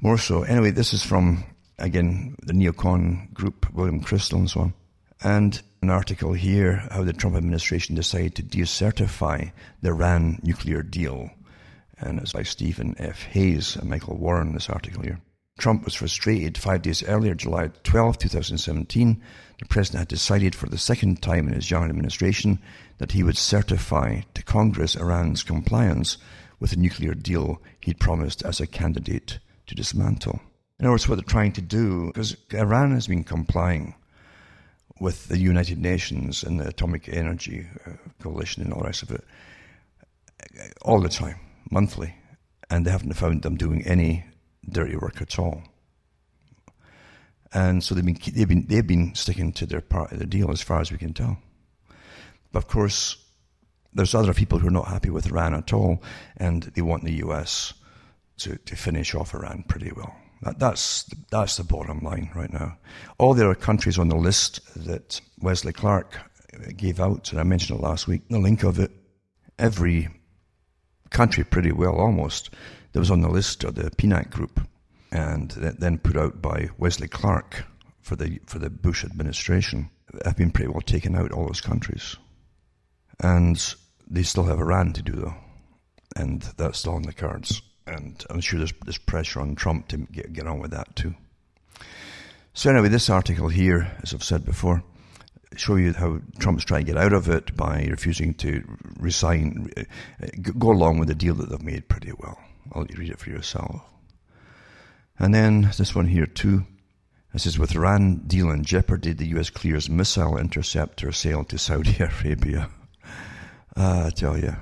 [0.00, 0.42] More so.
[0.42, 1.44] Anyway, this is from,
[1.78, 4.74] again, the neocon group, William Kristol and so on.
[5.22, 9.52] And an article here how the Trump administration decided to decertify
[9.82, 11.30] the Iran nuclear deal.
[11.98, 13.24] And it's by Stephen F.
[13.24, 15.20] Hayes and Michael Warren, this article here.
[15.58, 19.22] Trump was frustrated five days earlier, July 12, 2017.
[19.58, 22.58] The president had decided for the second time in his young administration
[22.96, 26.16] that he would certify to Congress Iran's compliance
[26.60, 30.40] with the nuclear deal he'd promised as a candidate to dismantle.
[30.78, 33.94] In other words, what they're trying to do, because Iran has been complying
[35.00, 37.92] with the United Nations and the Atomic Energy uh,
[38.22, 39.24] Coalition and all the rest of it
[40.82, 41.38] all the time,
[41.70, 42.14] monthly,
[42.70, 44.24] and they haven't found them doing any
[44.68, 45.62] dirty work at all.
[47.52, 50.50] And so they've been, they've been, they've been sticking to their part of the deal
[50.50, 51.38] as far as we can tell.
[52.52, 53.16] But of course,
[53.92, 56.02] there's other people who are not happy with Iran at all,
[56.36, 57.74] and they want the US
[58.38, 60.14] to, to finish off Iran pretty well.
[60.42, 62.78] That, that's, that's the bottom line right now.
[63.18, 66.16] All the other countries on the list that Wesley Clark
[66.76, 68.90] gave out, and I mentioned it last week, the link of it,
[69.58, 70.08] every
[71.10, 72.50] country pretty well almost
[72.92, 74.60] that was on the list of the PNAC group,
[75.12, 77.64] and then put out by Wesley Clark
[78.00, 79.90] for the for the Bush administration,
[80.24, 81.32] have been pretty well taken out.
[81.32, 82.16] All those countries,
[83.20, 83.74] and
[84.10, 85.34] they still have Iran to do though,
[86.16, 87.62] and that's still on the cards.
[87.86, 91.14] And I'm sure there's, there's pressure on Trump to get, get on with that too.
[92.52, 94.82] So anyway, this article here, as I've said before,
[95.56, 98.62] show you how Trump's trying to get out of it by refusing to
[98.98, 99.82] resign, uh,
[100.58, 102.38] go along with the deal that they've made pretty well.
[102.72, 103.82] I'll let you read it for yourself.
[105.18, 106.66] And then this one here too.
[107.32, 109.50] It says, with Iran deal in jeopardy, the U.S.
[109.50, 112.70] clears missile interceptor sale to Saudi Arabia.
[113.76, 114.54] Uh, I tell you.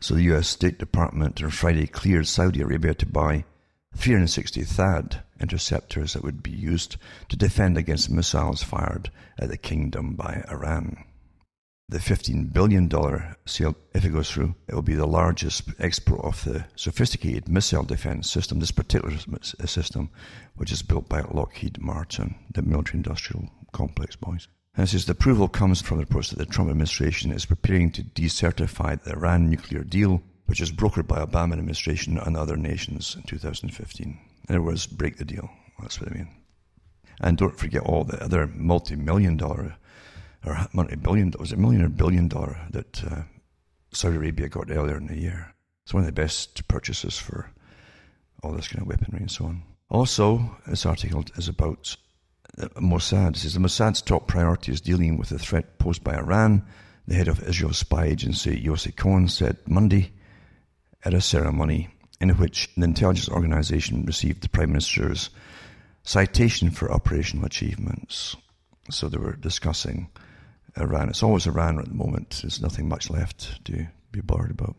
[0.00, 0.48] So the U.S.
[0.48, 3.44] State Department on Friday cleared Saudi Arabia to buy
[3.96, 6.96] 360 THAAD interceptors that would be used
[7.28, 11.04] to defend against missiles fired at the kingdom by Iran
[11.88, 12.90] the $15 billion
[13.44, 17.82] sale, if it goes through, it will be the largest export of the sophisticated missile
[17.82, 19.16] defense system, this particular
[19.66, 20.10] system,
[20.56, 24.48] which is built by Lockheed Martin, the military industrial complex boys.
[24.76, 27.90] And it says the approval comes from the reports that the Trump administration is preparing
[27.92, 33.14] to decertify the Iran nuclear deal, which was brokered by Obama administration and other nations
[33.14, 34.18] in 2015.
[34.48, 35.48] In other words, break the deal.
[35.80, 36.28] That's what I mean.
[37.20, 39.76] And don't forget all the other multi-million dollar
[40.44, 43.22] or multi-billion, was it a million or billion dollar that uh,
[43.92, 45.54] Saudi Arabia got earlier in the year.
[45.84, 47.50] It's one of the best purchases for
[48.42, 49.62] all this kind of weaponry and so on.
[49.88, 51.96] Also, this article is about
[52.56, 53.36] Uh, Mossad.
[53.36, 56.64] It says the Mossad's top priority is dealing with the threat posed by Iran.
[57.06, 60.12] The head of Israel's spy agency, Yossi Cohen, said Monday
[61.04, 61.88] at a ceremony
[62.20, 65.30] in which the intelligence organization received the Prime Minister's
[66.04, 68.36] citation for operational achievements.
[68.90, 70.10] So they were discussing
[70.76, 71.08] Iran.
[71.08, 72.40] It's always Iran at the moment.
[72.42, 74.76] There's nothing much left to be bothered about.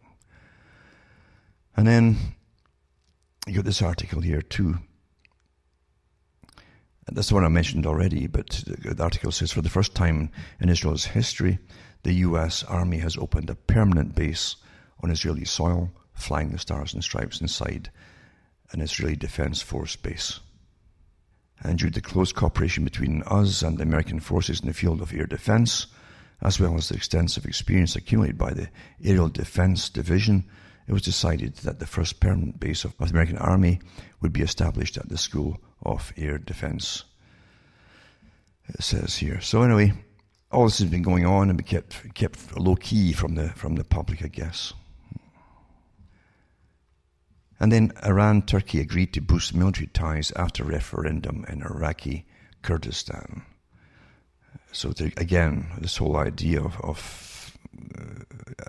[1.75, 2.17] And then
[3.47, 4.77] you got this article here too.
[7.12, 10.70] That's the one I mentioned already, but the article says for the first time in
[10.70, 11.60] Israel's history,
[12.04, 12.63] the U.S.
[12.63, 14.56] Army has opened a permanent base
[15.04, 17.91] on Israeli soil, flying the stars and stripes inside
[18.72, 20.39] an Israeli Defense Force base
[21.63, 25.02] and due to the close cooperation between us and the American forces in the field
[25.02, 25.88] of air defense,
[26.41, 28.70] as well as the extensive experience accumulated by the
[29.04, 30.46] Aerial Defense Division,
[30.88, 33.80] it was decided that the first permanent base of the American Army
[34.22, 37.03] would be established at the School of Air Defense.
[38.67, 39.41] It says here.
[39.41, 39.93] So anyway,
[40.51, 43.75] all this has been going on and be kept kept low key from the from
[43.75, 44.73] the public, I guess.
[47.59, 52.25] And then Iran Turkey agreed to boost military ties after referendum in Iraqi
[52.61, 53.43] Kurdistan.
[54.71, 57.57] So again, this whole idea of, of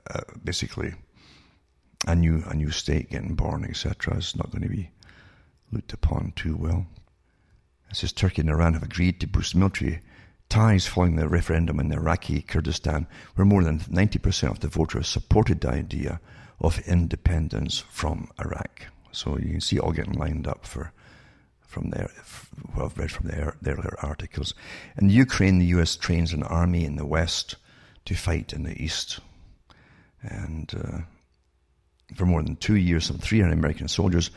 [0.08, 0.94] uh, basically
[2.06, 4.90] a new a new state getting born, etc., is not going to be
[5.72, 6.87] looked upon too well.
[7.90, 10.00] As says Turkey and Iran have agreed to boost military
[10.48, 15.61] ties following the referendum in Iraqi Kurdistan, where more than 90% of the voters supported
[15.61, 16.20] the idea
[16.61, 18.87] of independence from Iraq.
[19.12, 20.92] So you can see it all getting lined up for
[21.61, 22.09] from there,
[22.72, 24.55] what I've read from their, their articles.
[24.96, 27.57] In Ukraine, the US trains an army in the west
[28.07, 29.20] to fight in the east.
[30.22, 30.98] And uh,
[32.14, 34.31] for more than two years, some 300 American soldiers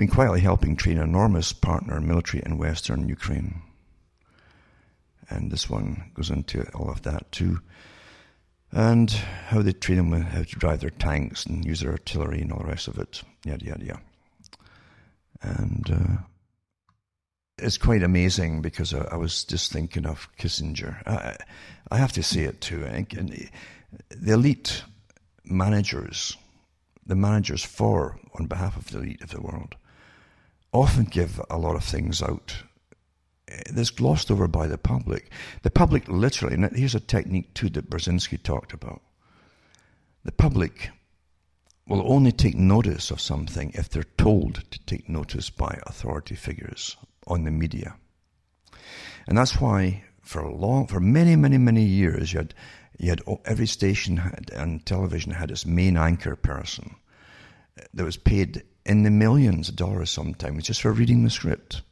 [0.00, 3.60] been quietly helping train an enormous partner military in western Ukraine.
[5.28, 7.60] And this one goes into all of that too.
[8.72, 12.40] And how they train them, with how to drive their tanks and use their artillery
[12.40, 13.22] and all the rest of it.
[13.44, 14.00] Yada, yada, yada.
[15.42, 16.22] And uh,
[17.58, 21.06] it's quite amazing because I, I, was just thinking of Kissinger.
[21.06, 21.36] I,
[21.90, 22.84] I have to say it too.
[22.84, 23.10] Think
[24.08, 24.82] the elite
[25.44, 26.38] managers,
[27.04, 29.76] the managers for, on behalf of the elite of the world,
[30.72, 32.62] often give a lot of things out
[33.48, 35.30] eh, that's glossed over by the public.
[35.62, 39.02] The public literally, and here's a technique too that Brzezinski talked about.
[40.24, 40.90] The public
[41.86, 46.96] will only take notice of something if they're told to take notice by authority figures
[47.26, 47.96] on the media.
[49.26, 52.54] And that's why for long, for many, many, many years, you had,
[52.98, 56.94] you had every station had, and television had its main anchor person
[57.76, 61.82] eh, that was paid in the millions of dollars sometimes just for reading the script.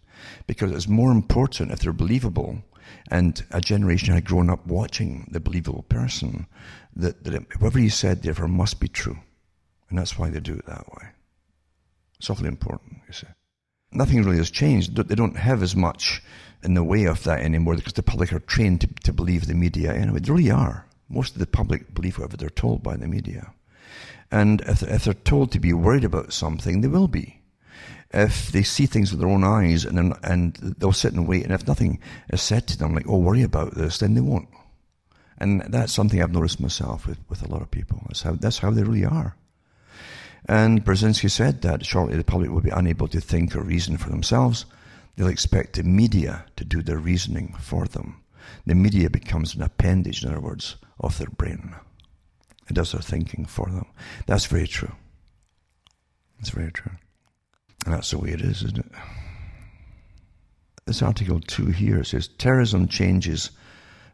[0.46, 2.62] Because it's more important if they're believable
[3.10, 6.46] and a generation had grown up watching the believable person
[6.96, 9.18] that, that it, whatever he said therefore must be true.
[9.88, 11.08] And that's why they do it that way.
[12.18, 13.26] It's awfully important, you see.
[13.92, 14.96] Nothing really has changed.
[14.96, 16.22] They don't have as much
[16.62, 19.54] in the way of that anymore because the public are trained to, to believe the
[19.54, 20.20] media anyway.
[20.20, 20.86] They really are.
[21.08, 23.54] Most of the public believe whatever they're told by the media.
[24.30, 27.40] And if, if they're told to be worried about something, they will be.
[28.10, 31.52] If they see things with their own eyes and, and they'll sit and wait, and
[31.52, 34.48] if nothing is said to them, like, oh, worry about this, then they won't.
[35.38, 38.02] And that's something I've noticed myself with, with a lot of people.
[38.06, 39.36] That's how, that's how they really are.
[40.46, 44.08] And Brzezinski said that shortly the public will be unable to think or reason for
[44.08, 44.64] themselves.
[45.16, 48.22] They'll expect the media to do their reasoning for them.
[48.64, 51.74] The media becomes an appendage, in other words, of their brain.
[52.68, 53.86] It does their thinking for them.
[54.26, 54.92] That's very true.
[56.38, 56.92] That's very true.
[57.84, 58.92] And that's the way it is, isn't it?
[60.86, 63.50] This article 2 here says terrorism changes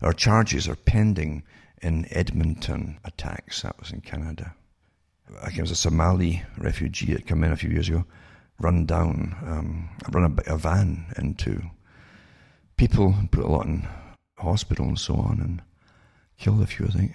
[0.03, 1.43] or charges are pending
[1.83, 3.63] in Edmonton attacks.
[3.63, 4.55] That was in Canada.
[5.43, 8.05] I think was a Somali refugee that came in a few years ago,
[8.59, 11.63] run down, um, run a, a, van into
[12.77, 13.89] people, put a lot in
[14.39, 15.63] hospital and so on, and
[16.39, 17.13] killed a few, I think.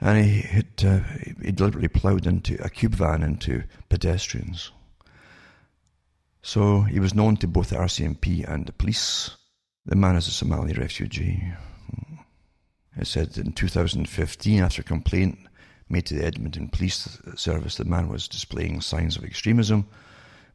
[0.00, 1.00] And he hit, uh,
[1.42, 4.70] he deliberately ploughed into a cube van into pedestrians.
[6.42, 9.30] So he was known to both the RCMP and the police.
[9.86, 11.52] The man is a Somali refugee.
[12.96, 15.38] It said in 2015, after a complaint
[15.88, 19.88] made to the Edmonton Police Service, the man was displaying signs of extremism.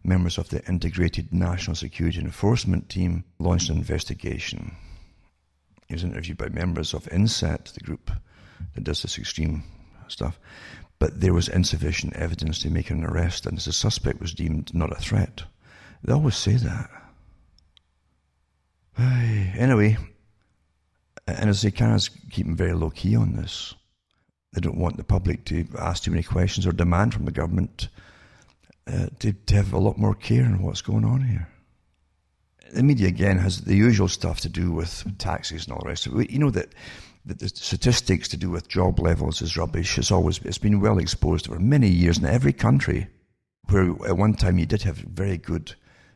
[0.04, 4.76] Members of the Integrated National Security Enforcement Team launched an investigation.
[5.88, 8.12] He was interviewed by members of INSET, the group
[8.76, 9.64] that does this extreme
[10.08, 10.40] stuff,
[11.00, 14.92] but there was insufficient evidence to make an arrest, and the suspect was deemed not
[14.92, 15.44] a threat.
[16.04, 16.90] They always say that.
[18.98, 19.98] Anyway,
[21.28, 23.76] and as they kind of keep them very low key on this,
[24.54, 27.88] they don't want the public to ask too many questions or demand from the government
[28.88, 31.48] uh, to, to have a lot more care in what's going on here.
[32.74, 36.08] The media again has the usual stuff to do with taxes and all the rest
[36.08, 36.30] of it.
[36.30, 36.74] You know that
[37.26, 39.98] the statistics to do with job levels is rubbish.
[39.98, 43.08] It's always it's been well exposed over many years in every country
[43.70, 45.76] where at one time you did have very good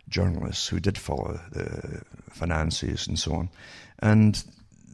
[0.10, 3.50] journalists who did follow the finances and so on.
[4.00, 4.44] And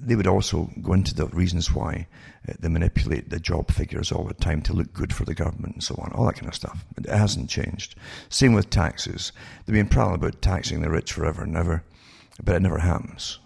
[0.02, 2.08] they would also go into the reasons why
[2.48, 5.76] uh, they manipulate the job figures all the time to look good for the government
[5.76, 6.86] and so on, all that kind of stuff.
[6.98, 7.96] It hasn't changed.
[8.30, 9.32] Same with taxes.
[9.66, 11.84] They've been proud about taxing the rich forever and ever,
[12.42, 13.40] but it never happens.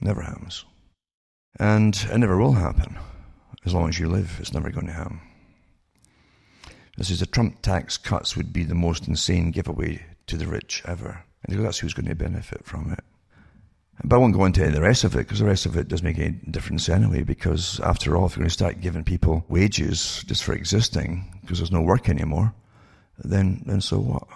[0.00, 0.64] Never happens.
[1.58, 2.98] And it never will happen.
[3.64, 5.20] As long as you live, it's never going to happen.
[6.96, 10.82] This is the Trump tax cuts would be the most insane giveaway to the rich
[10.84, 11.24] ever.
[11.44, 13.00] And that's who's going to benefit from it.
[14.04, 16.04] But I won't go into the rest of it because the rest of it doesn't
[16.04, 17.22] make any difference anyway.
[17.22, 21.58] Because after all, if you're going to start giving people wages just for existing because
[21.58, 22.54] there's no work anymore,
[23.18, 24.26] then then so what?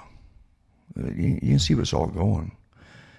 [0.97, 2.57] You, you can see where it's all going.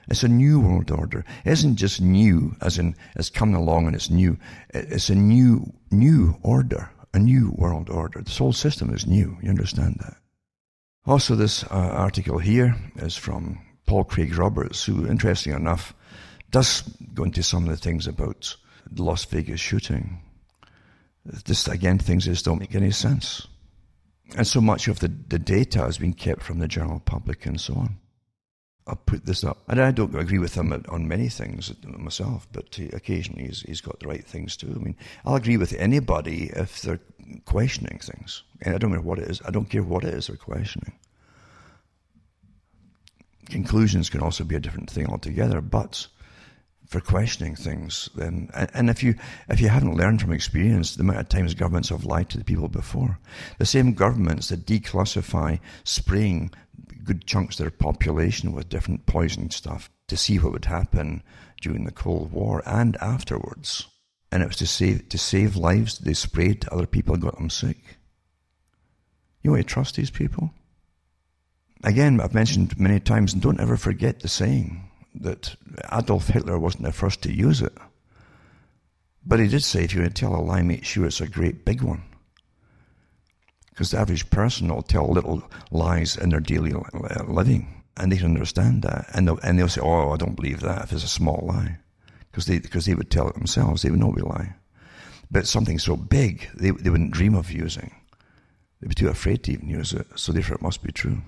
[0.08, 1.26] It's a new world order.
[1.46, 4.38] It isn't just new, as in it's coming along and it's new.
[4.74, 8.22] It's a new new order, a new world order.
[8.22, 9.38] The whole system is new.
[9.42, 10.18] You understand that?
[11.06, 15.94] Also, this uh, article here is from Paul Craig Roberts, who, interesting enough,
[16.52, 16.82] does
[17.14, 18.56] go into some of the things about
[18.90, 20.22] the Las Vegas shooting.
[21.26, 23.48] This, again, things just don't make any sense.
[24.36, 27.60] And so much of the, the data has been kept from the general public and
[27.60, 27.98] so on.
[28.88, 29.58] I'll put this up.
[29.68, 34.00] And I don't agree with him on many things myself, but occasionally he's, he's got
[34.00, 34.74] the right things too.
[34.74, 37.02] I mean, I'll agree with anybody if they're
[37.46, 38.44] questioning things.
[38.62, 39.42] And I don't care what it is.
[39.46, 40.94] I don't care what it is they're questioning.
[43.50, 46.08] Conclusions can also be a different thing altogether, but
[46.88, 49.16] for questioning things, then and if you
[49.50, 52.46] if you haven't learned from experience the amount of times governments have lied to the
[52.46, 53.20] people before,
[53.58, 56.52] the same governments that declassify spraying
[57.04, 61.24] good chunks of their population with different poison stuff to see what would happen
[61.62, 63.88] during the Cold War and afterwards.
[64.32, 67.50] And it was to save to save lives they sprayed other people and got them
[67.50, 67.78] sick.
[69.42, 70.52] You want to trust these people?
[71.84, 75.56] Again, I've mentioned many times, and don't ever forget the saying that
[75.92, 77.74] Adolf Hitler wasn't the first to use it.
[79.26, 81.28] But he did say, if you're going to tell a lie, make sure it's a
[81.28, 82.04] great big one.
[83.78, 86.74] Because the average person will tell little lies in their daily
[87.28, 89.06] living, and they understand that.
[89.14, 91.78] And they'll, and they'll say, oh, I don't believe that if it's a small lie.
[92.32, 94.56] Because they, because they would tell it themselves, they would know we lie.
[95.30, 97.94] But something so big, they, they wouldn't dream of using.
[98.82, 101.22] They'd be too afraid to even use it, so therefore it must be true.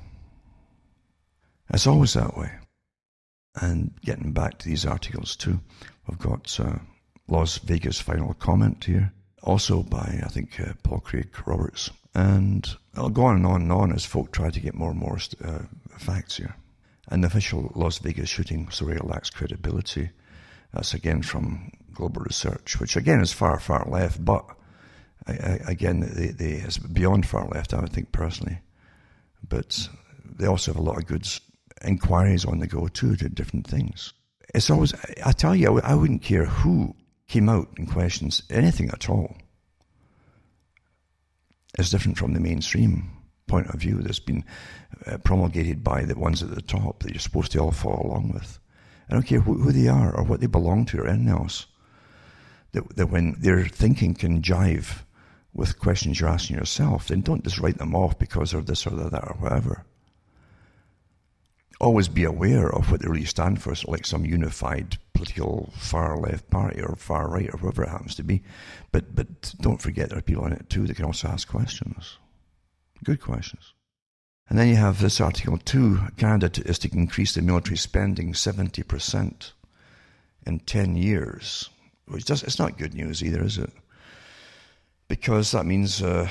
[1.72, 2.52] It's always that way.
[3.62, 5.60] And getting back to these articles too,
[6.08, 6.80] we've got uh,
[7.28, 11.92] Las Vegas final comment here, also by I think uh, Paul Craig Roberts.
[12.14, 15.00] And I'll go on and on and on as folk try to get more and
[15.00, 15.60] more uh,
[15.98, 16.56] facts here.
[17.08, 20.10] And the official Las Vegas shooting story lacks credibility.
[20.74, 24.46] That's again from Global Research, which again is far, far left, but
[25.28, 28.60] I, I, again, they, they, it's beyond far left, I would think personally.
[29.48, 29.90] But
[30.24, 31.28] they also have a lot of good
[31.84, 34.14] inquiries on the go too to different things.
[34.54, 34.94] It's always,
[35.26, 36.96] I tell you, I wouldn't care who
[37.28, 39.36] came out and questions anything at all
[41.80, 43.12] is different from the mainstream
[43.48, 44.44] point of view that's been
[45.06, 48.32] uh, promulgated by the ones at the top that you're supposed to all follow along
[48.34, 48.60] with.
[49.10, 51.66] I don't care who, who they are or what they belong to or anything else.
[52.74, 55.04] That, that when their thinking can jive
[55.54, 58.92] with questions you're asking yourself, then don't just write them off because of this or
[58.92, 59.86] that or whatever
[61.80, 66.18] always be aware of what they really stand for, so like some unified political far
[66.18, 68.42] left party or far right or whatever it happens to be.
[68.92, 72.18] But but don't forget there are people in it too that can also ask questions,
[73.04, 73.74] good questions.
[74.48, 76.00] And then you have this article too.
[76.18, 79.54] Canada is to increase the military spending seventy percent
[80.46, 81.70] in ten years,
[82.08, 83.72] which does it's not good news either, is it?
[85.08, 86.02] Because that means.
[86.02, 86.30] Uh,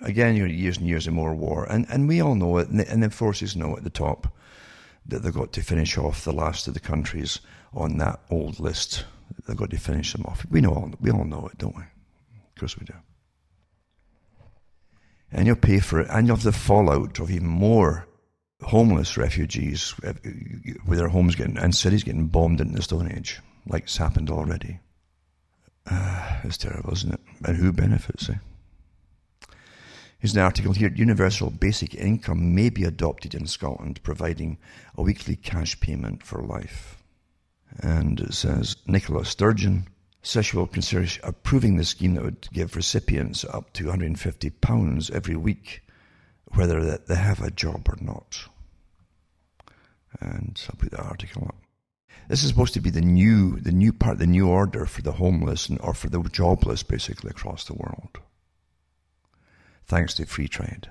[0.00, 1.66] Again, you know, years and years of more war.
[1.70, 4.36] And, and we all know it, and the, and the forces know at the top
[5.06, 7.40] that they've got to finish off the last of the countries
[7.74, 9.04] on that old list.
[9.46, 10.46] They've got to finish them off.
[10.50, 11.82] We know, we all know it, don't we?
[11.82, 12.94] Of course we do.
[15.32, 18.06] And you'll pay for it, and you'll have the fallout of even more
[18.62, 20.12] homeless refugees uh,
[20.86, 24.30] with their homes getting and cities getting bombed in the Stone Age, like it's happened
[24.30, 24.80] already.
[25.90, 27.20] Uh, it's terrible, isn't it?
[27.44, 28.30] And who benefits?
[28.30, 28.36] Eh?
[30.18, 30.90] Here's an article here.
[30.94, 34.56] Universal basic income may be adopted in Scotland, providing
[34.96, 37.03] a weekly cash payment for life.
[37.80, 39.88] And it says Nicola Sturgeon
[40.22, 40.70] she will
[41.22, 45.82] approving the scheme that would give recipients up to £150 every week,
[46.54, 48.46] whether they have a job or not.
[50.20, 51.56] And I'll put that article up.
[52.28, 55.12] This is supposed to be the new, the new part, the new order for the
[55.12, 58.18] homeless and, or for the jobless, basically across the world
[59.86, 60.88] thanks to free trade.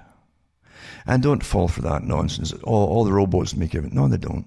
[1.06, 2.54] And don't fall for that nonsense.
[2.64, 3.98] All, all the robots make everything.
[3.98, 4.46] No, they don't.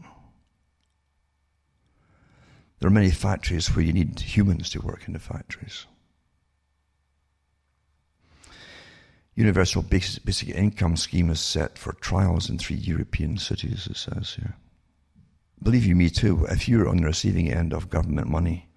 [2.86, 5.86] There are many factories where you need humans to work in the factories.
[9.34, 14.34] Universal basic, basic income scheme is set for trials in three European cities, it says
[14.34, 14.54] here.
[15.60, 18.68] Believe you me too, if you're on the receiving end of government money,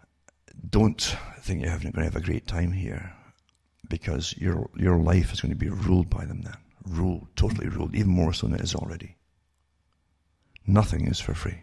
[0.68, 3.14] don't think you're going to have a great time here
[3.89, 6.57] because your your life is going to be ruled by them then.
[6.84, 9.18] Ruled, totally ruled, even more so than it is already.
[10.66, 11.60] Nothing is for free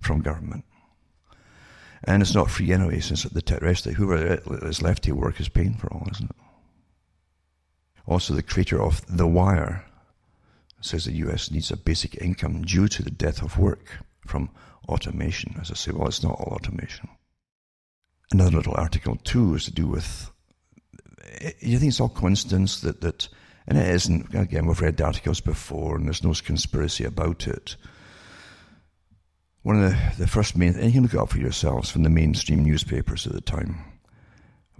[0.00, 0.64] from government.
[2.04, 5.48] And it's not free anyway, since the rest of whoever is left to work is
[5.48, 6.36] paying for all, isn't it?
[8.06, 9.84] Also, the creator of The Wire
[10.80, 14.50] says the US needs a basic income due to the death of work from
[14.88, 15.54] automation.
[15.60, 17.08] As I say, well, it's not all automation.
[18.32, 20.30] Another little article, too, is to do with
[21.40, 23.28] eh, you think it's all coincidence that, that,
[23.68, 27.76] and it isn't, again, we've read the articles before and there's no conspiracy about it.
[29.62, 32.02] One of the, the first main, and you can look it up for yourselves from
[32.02, 33.84] the mainstream newspapers at the time,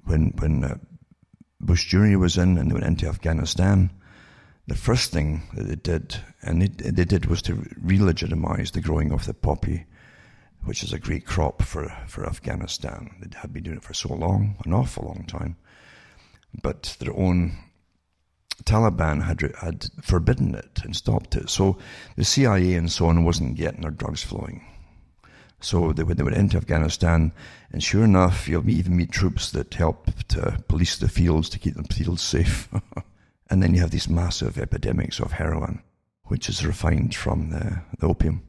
[0.05, 0.78] when, when uh,
[1.61, 2.18] Bush Jr.
[2.18, 3.91] was in and they went into Afghanistan,
[4.66, 9.12] the first thing that they did, and they, they did, was to re-legitimize the growing
[9.12, 9.87] of the poppy,
[10.64, 13.11] which is a great crop for, for Afghanistan.
[13.20, 15.57] They had been doing it for so long, an awful long time,
[16.61, 17.57] but their own
[18.64, 21.51] Taliban had had forbidden it and stopped it.
[21.51, 21.78] So
[22.16, 24.64] the CIA and so on wasn't getting their drugs flowing.
[25.62, 27.32] So they they would into Afghanistan,
[27.72, 31.74] and sure enough, you'll even meet troops that help to police the fields to keep
[31.74, 32.68] the fields safe.
[33.52, 35.82] And then you have these massive epidemics of heroin,
[36.24, 38.42] which is refined from the, the opium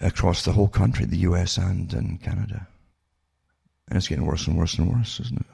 [0.00, 2.68] across the whole country, the US and in Canada.
[3.88, 5.46] And it's getting worse and worse and worse, isn't it?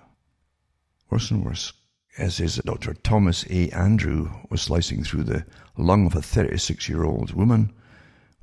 [1.08, 1.72] Worse and worse.
[2.18, 2.92] As is that Dr.
[2.92, 3.70] Thomas A.
[3.70, 5.46] Andrew was slicing through the
[5.78, 7.72] lung of a 36 year old woman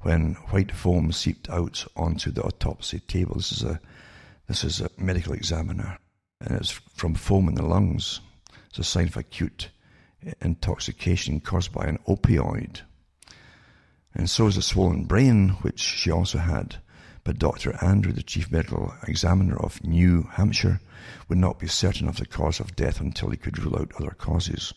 [0.02, 3.36] when white foam seeped out onto the autopsy table.
[3.36, 3.80] This is a,
[4.48, 6.00] this is a medical examiner,
[6.42, 8.22] and it's from foam in the lungs.
[8.70, 9.70] It's a sign of acute
[10.42, 12.82] intoxication caused by an opioid.
[14.14, 16.78] And so is a swollen brain, which she also had.
[17.24, 17.78] But Dr.
[17.84, 20.80] Andrew, the chief medical examiner of New Hampshire,
[21.28, 24.16] would not be certain of the cause of death until he could rule out other
[24.18, 24.74] causes.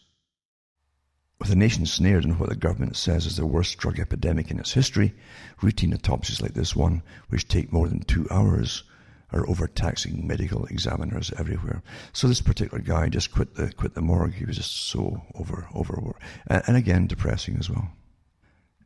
[1.41, 4.61] With the nation snared in what the government says is the worst drug epidemic in
[4.61, 5.15] its history,
[5.63, 8.85] routine autopsies like this one, which take more than two hours,
[9.33, 11.83] are overtaxing medical examiners everywhere.
[12.13, 14.35] So this particular guy just quit the quit the morgue.
[14.35, 16.15] He was just so over over,
[16.47, 17.91] and, and again depressing as well.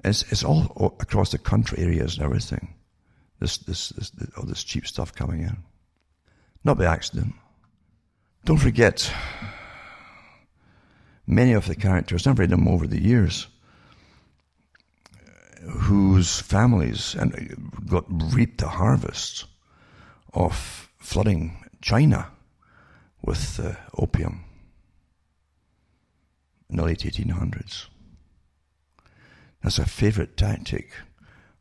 [0.04, 2.74] It's it's all across the country areas and everything.
[3.40, 5.56] This this, this all this cheap stuff coming in,
[6.62, 7.34] not by accident.
[8.44, 9.10] Don't forget,
[11.26, 12.26] many of the characters.
[12.26, 13.48] I've read them over the years
[15.68, 18.04] whose families and got
[18.34, 19.46] reaped the harvest
[20.32, 22.28] of flooding China
[23.22, 24.44] with uh, opium
[26.68, 27.86] in the late 1800s.
[29.62, 30.90] That's a favorite tactic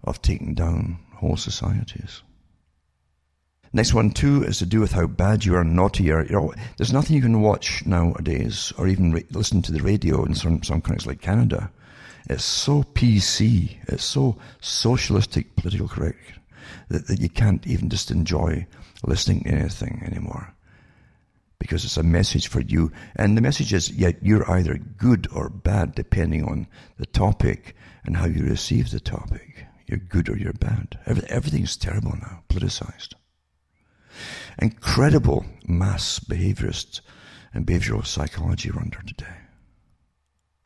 [0.03, 2.23] of taking down whole societies.
[3.75, 6.55] Next one, too, is to do with how bad you are, naughty you are.
[6.77, 10.61] There's nothing you can watch nowadays or even re- listen to the radio in some,
[10.61, 11.71] some countries like Canada.
[12.29, 16.19] It's so PC, it's so socialistic, political correct
[16.89, 18.67] that, that you can't even just enjoy
[19.03, 20.53] listening to anything anymore.
[21.57, 22.91] Because it's a message for you.
[23.15, 26.67] And the message is, yeah, you're either good or bad depending on
[26.97, 29.65] the topic and how you receive the topic.
[29.87, 30.99] You're good or you're bad.
[31.07, 33.15] Everything's terrible now, politicized.
[34.59, 37.01] Incredible mass behaviorist
[37.53, 39.37] and behavioral psychology we're under today.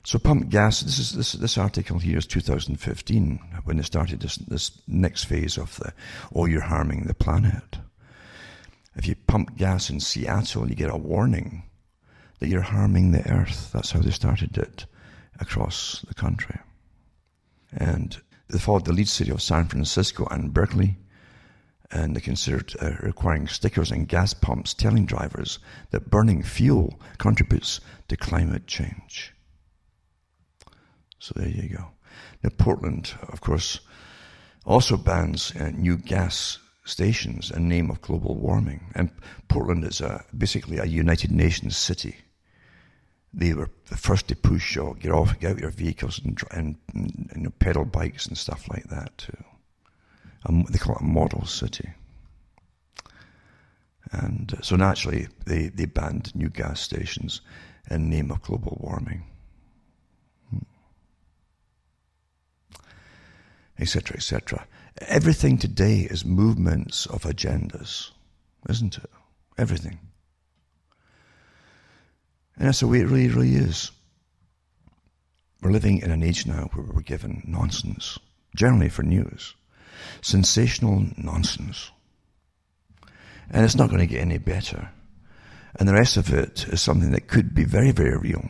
[0.04, 0.82] So pump gas.
[0.82, 5.58] This is this this article here is 2015 when they started this this next phase
[5.58, 5.94] of the
[6.34, 7.80] oh you're harming the planet.
[8.96, 11.64] If you pump gas in Seattle, you get a warning
[12.40, 13.72] that you're harming the earth.
[13.74, 14.86] That's how they started it
[15.40, 16.58] across the country.
[17.74, 18.18] And
[18.50, 20.98] they followed the lead city of San Francisco and Berkeley,
[21.92, 25.60] and they considered uh, requiring stickers and gas pumps telling drivers
[25.92, 29.34] that burning fuel contributes to climate change.
[31.20, 31.88] So there you go.
[32.44, 33.80] Now, Portland, of course,
[34.66, 38.92] also bans uh, new gas stations in name of global warming.
[38.96, 39.12] And
[39.48, 42.18] Portland is a, basically a United Nations city.
[43.34, 46.78] They were the first to push or get off, get out your vehicles and, and,
[47.32, 49.44] and pedal bikes and stuff like that too.
[50.46, 51.90] Um, they call it a model city.
[54.12, 57.42] And uh, so naturally, they, they banned new gas stations
[57.90, 59.24] in name of global warming.
[63.80, 64.68] etc., etc.
[65.02, 68.12] Everything today is movements of agendas,
[68.70, 69.10] isn't it?
[69.58, 70.00] Everything.
[72.58, 73.92] And that's the way it really, really is.
[75.62, 78.18] We're living in an age now where we're given nonsense,
[78.56, 79.56] generally for news,
[80.22, 81.92] sensational nonsense.
[83.50, 84.90] And it's not going to get any better.
[85.76, 88.50] And the rest of it is something that could be very, very real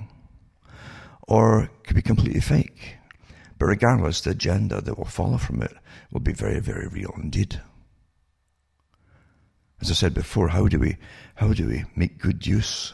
[1.28, 2.96] or could be completely fake.
[3.60, 5.76] But regardless, the agenda that will follow from it
[6.12, 7.62] will be very, very real indeed.
[9.82, 10.98] As I said before, how do we,
[11.36, 12.94] how do we make good use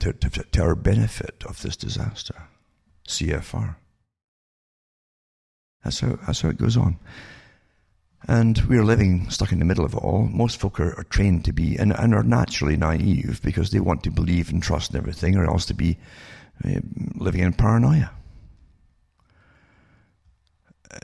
[0.00, 2.48] to, to, to our benefit of this disaster?
[3.08, 3.76] CFR.
[5.84, 6.98] That's how, that's how it goes on.
[8.28, 10.28] And we're living stuck in the middle of it all.
[10.30, 14.04] Most folk are, are trained to be, and, and, are naturally naive because they want
[14.04, 15.98] to believe and trust in everything or else to be
[16.64, 16.80] uh,
[17.16, 18.10] living in paranoia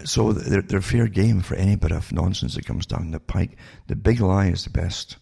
[0.04, 3.56] so they're, they're fair game for any bit of nonsense that comes down the pike.
[3.86, 5.16] The big lie is the best.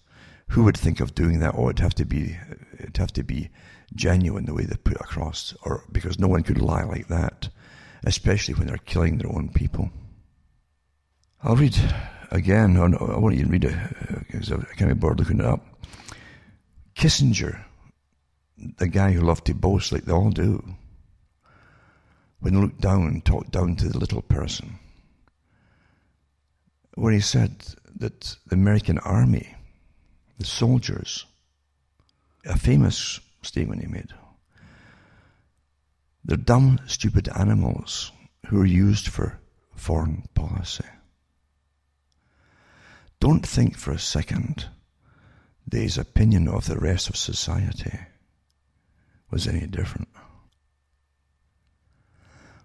[0.49, 1.55] Who would think of doing that?
[1.57, 2.37] Oh, it'd have to be,
[2.79, 3.51] it'd have to be
[3.95, 7.49] genuine the way they put it across, or because no one could lie like that,
[8.05, 9.91] especially when they're killing their own people.
[11.47, 11.79] I'll read
[12.33, 12.77] again.
[12.77, 13.77] Oh, no, I won't even read it
[14.27, 15.65] because I can't be bored looking it up.
[16.97, 17.65] Kissinger,
[18.79, 20.75] the guy who loved to boast like they all do,
[22.41, 24.81] when he looked down, talked down to the little person,
[26.97, 29.55] where he said that the American army,
[30.39, 31.27] the soldiers,
[32.45, 34.13] a famous statement he made.
[36.25, 38.11] They're dumb, stupid animals
[38.49, 39.39] who are used for
[39.77, 40.85] foreign policy.
[43.21, 44.67] Don't think for a second
[45.69, 47.99] that his opinion of the rest of society
[49.31, 50.09] was any different.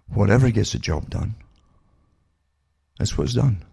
[0.06, 1.34] Whatever gets the job done,
[2.98, 3.64] that's what's done.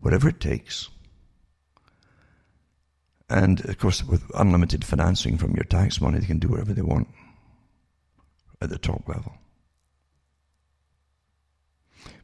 [0.00, 0.88] Whatever it takes.
[3.28, 6.82] And of course, with unlimited financing from your tax money, they can do whatever they
[6.82, 7.08] want
[8.60, 9.34] at the top level.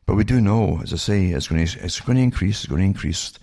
[0.09, 2.67] But we do know, as I say, it's going to, it's going to increase, it's
[2.67, 3.35] going to increase.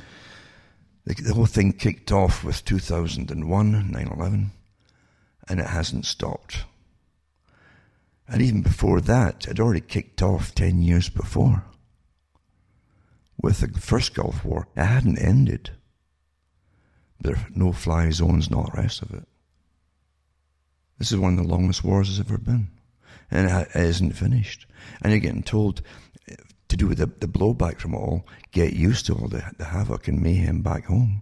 [1.06, 4.52] The, the whole thing kicked off with 2001, 9 11,
[5.48, 6.64] and it hasn't stopped.
[8.28, 11.64] And even before that, it already kicked off 10 years before.
[13.40, 15.70] With the first Gulf War, it hadn't ended.
[17.22, 19.28] There are no fly zones all the rest of it.
[20.98, 22.70] This is one of the longest wars there's ever been.
[23.30, 24.66] And it isn't finished.
[25.04, 25.84] And you're getting told
[26.68, 29.66] to do with the, the blowback from it all, get used to all the, the
[29.66, 31.22] havoc and mayhem back home.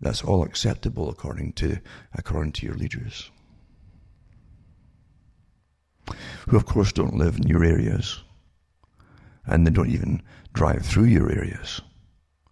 [0.00, 1.78] That's all acceptable according to
[2.12, 3.30] according to your leaders.
[6.48, 8.22] Who of course don't live in your areas.
[9.46, 10.22] And they don't even
[10.52, 11.80] drive through your areas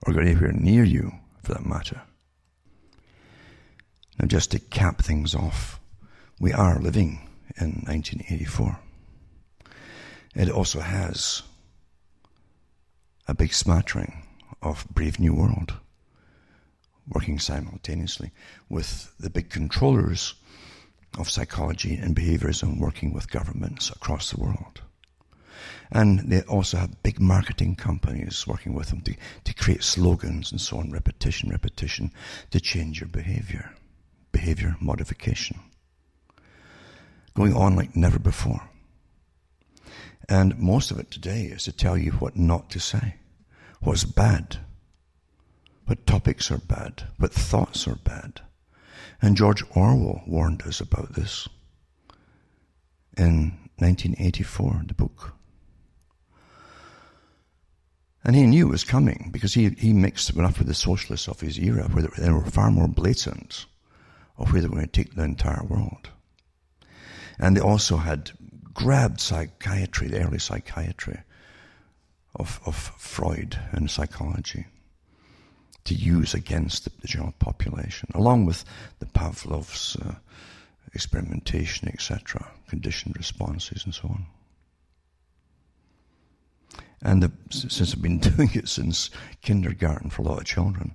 [0.07, 1.13] or go anywhere near you
[1.43, 2.03] for that matter.
[4.19, 5.81] Now just to cap things off,
[6.39, 7.29] we are living
[7.59, 8.79] in 1984.
[10.35, 11.43] It also has
[13.29, 14.23] a big smattering
[14.63, 15.75] of Brave New World
[17.09, 18.31] working simultaneously
[18.69, 20.35] with the big controllers
[21.19, 24.81] of psychology and behaviorism working with governments across the world.
[25.91, 29.15] And they also have big marketing companies working with them to,
[29.45, 32.11] to create slogans and so on, repetition, repetition,
[32.51, 33.75] to change your behavior,
[34.33, 35.61] behavior modification.
[37.35, 38.63] Going on like never before.
[40.33, 43.17] And most of it today is to tell you what not to say,
[43.83, 44.57] what's bad,
[45.85, 48.41] what topics are bad, what thoughts are bad.
[49.21, 51.51] And George Orwell warned us about this
[53.15, 55.35] in 1984, the book.
[58.25, 61.41] And he knew it was coming because he, he mixed up with the socialists of
[61.41, 63.67] his era, where they were far more blatant
[64.39, 66.09] of where they were going to take the entire world.
[67.39, 68.31] And they also had
[68.75, 71.21] grabbed psychiatry, the early psychiatry
[72.37, 74.67] of, of Freud and psychology,
[75.85, 78.65] to use against the, the general population, along with
[79.01, 80.15] the Pavlov's uh,
[80.95, 84.27] experimentation, etc., conditioned responses, and so on.
[87.03, 89.11] And the, since I've been doing it since
[89.41, 90.95] kindergarten for a lot of children,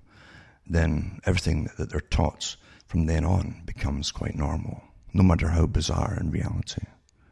[0.65, 2.55] then everything that they're taught
[2.87, 6.83] from then on becomes quite normal, no matter how bizarre in reality.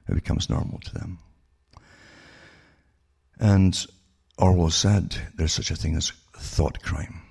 [0.07, 1.19] It becomes normal to them.
[3.39, 3.85] And
[4.37, 7.21] Orwell said there's such a thing as thought crime.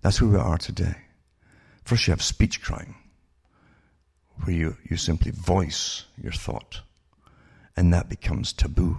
[0.00, 0.96] That's where we are today.
[1.84, 2.96] First, you have speech crime,
[4.42, 6.82] where you, you simply voice your thought,
[7.76, 8.98] and that becomes taboo.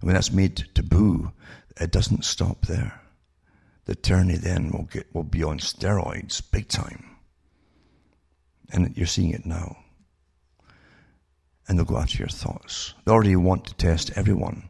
[0.00, 1.32] And when that's made taboo,
[1.80, 3.00] it doesn't stop there.
[3.86, 7.16] The tyranny then will get will be on steroids, big time.
[8.70, 9.78] And you're seeing it now.
[11.68, 12.94] And they'll go after your thoughts.
[13.04, 14.68] They already want to test everyone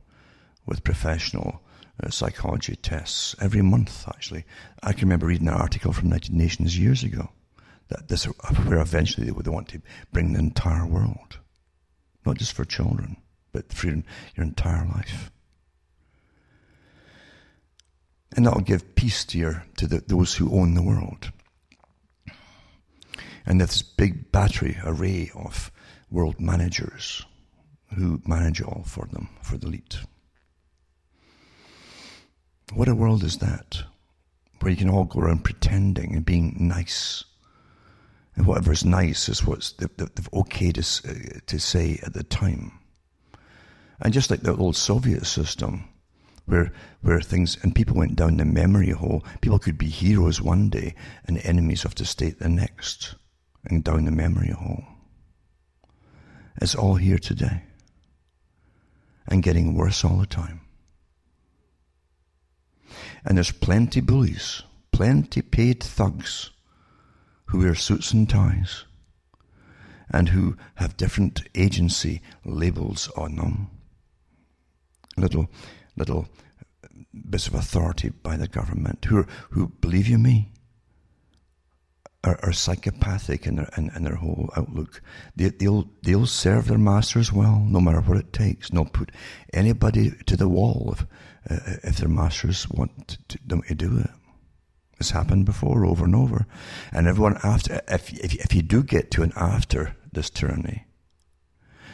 [0.66, 1.62] with professional
[2.02, 4.44] uh, psychology tests every month, actually.
[4.82, 7.30] I can remember reading an article from United Nations years ago
[7.88, 9.80] that this where eventually they would want to
[10.12, 11.38] bring the entire world,
[12.26, 13.16] not just for children,
[13.52, 14.02] but for your,
[14.36, 15.30] your entire life.
[18.36, 21.32] And that'll give peace to, your, to the, those who own the world.
[23.46, 25.72] And this big battery array of
[26.10, 27.24] world managers
[27.96, 29.98] who manage all for them, for the elite.
[32.74, 33.82] What a world is that?
[34.60, 37.24] Where you can all go around pretending and being nice.
[38.36, 42.12] And whatever is nice is what's the, the, the okay to, uh, to say at
[42.12, 42.72] the time.
[44.00, 45.88] And just like the old Soviet system,
[46.46, 50.70] where where things and people went down the memory hole, people could be heroes one
[50.70, 50.94] day
[51.26, 53.14] and enemies of the state the next.
[53.64, 54.84] and down the memory hole.
[56.60, 57.62] It's all here today
[59.26, 60.60] and getting worse all the time.
[63.24, 66.50] And there's plenty bullies, plenty paid thugs
[67.46, 68.84] who wear suits and ties
[70.10, 73.70] and who have different agency labels on them.
[75.16, 75.48] Little,
[75.96, 76.28] little
[77.28, 80.50] bits of authority by the government who, who believe you me,
[82.28, 85.00] are, are psychopathic in their, in, in their whole outlook.
[85.36, 88.70] They, they'll, they'll serve their masters well, no matter what it takes.
[88.70, 89.12] They'll put
[89.52, 91.02] anybody to the wall if,
[91.50, 94.10] uh, if their masters want to, them to do it.
[95.00, 96.46] It's happened before, over and over.
[96.92, 100.86] And everyone after, if, if, if you do get to an after this tyranny,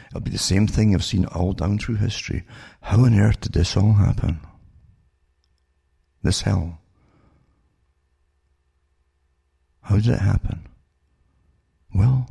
[0.09, 2.45] it'll be the same thing I've seen all down through history.
[2.81, 4.41] How on earth did this all happen?
[6.23, 6.81] This hell.
[9.85, 10.67] How did it happen?
[11.95, 12.31] Well,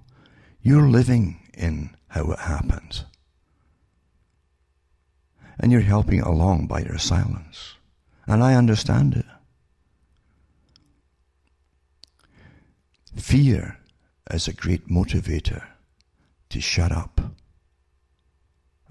[0.61, 3.05] you're living in how it happens.
[5.59, 7.75] And you're helping along by your silence.
[8.25, 9.25] And I understand it.
[13.15, 13.77] Fear
[14.31, 15.63] is a great motivator
[16.49, 17.21] to shut up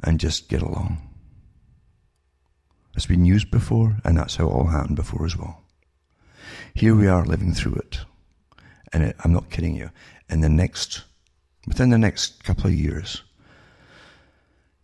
[0.04, 1.08] and just get along.
[2.94, 5.62] It's been used before, and that's how it all happened before as well.
[6.74, 8.00] Here we are living through it.
[8.92, 9.90] And it, I'm not kidding you.
[10.28, 11.02] In the next,
[11.66, 13.22] within the next couple of years,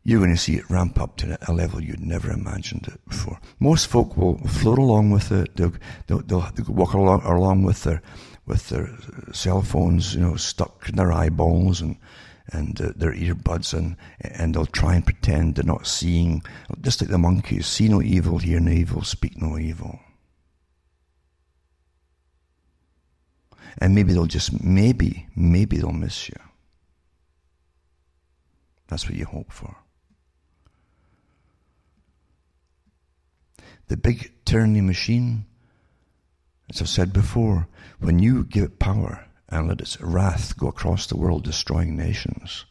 [0.09, 3.38] you're going to see it ramp up to a level you'd never imagined it before.
[3.61, 5.54] Most folk will float along with it.
[5.56, 5.74] They'll,
[6.06, 8.00] they'll, they'll, they'll walk along, along with their,
[8.46, 8.88] with their
[9.32, 11.96] cell phones, you know, stuck in their eyeballs and,
[12.50, 16.42] and uh, their earbuds and, and they'll try and pretend they're not seeing,
[16.80, 20.00] just like the monkeys, see no evil, hear no evil, speak no evil.
[23.78, 26.36] And maybe they'll just, maybe, maybe they'll miss you.
[28.88, 29.76] That's what you hope for.
[33.86, 35.46] The big tyranny machine,
[36.70, 37.68] as I've said before,
[38.00, 42.64] when you give it power and let its wrath go across the world, destroying nations,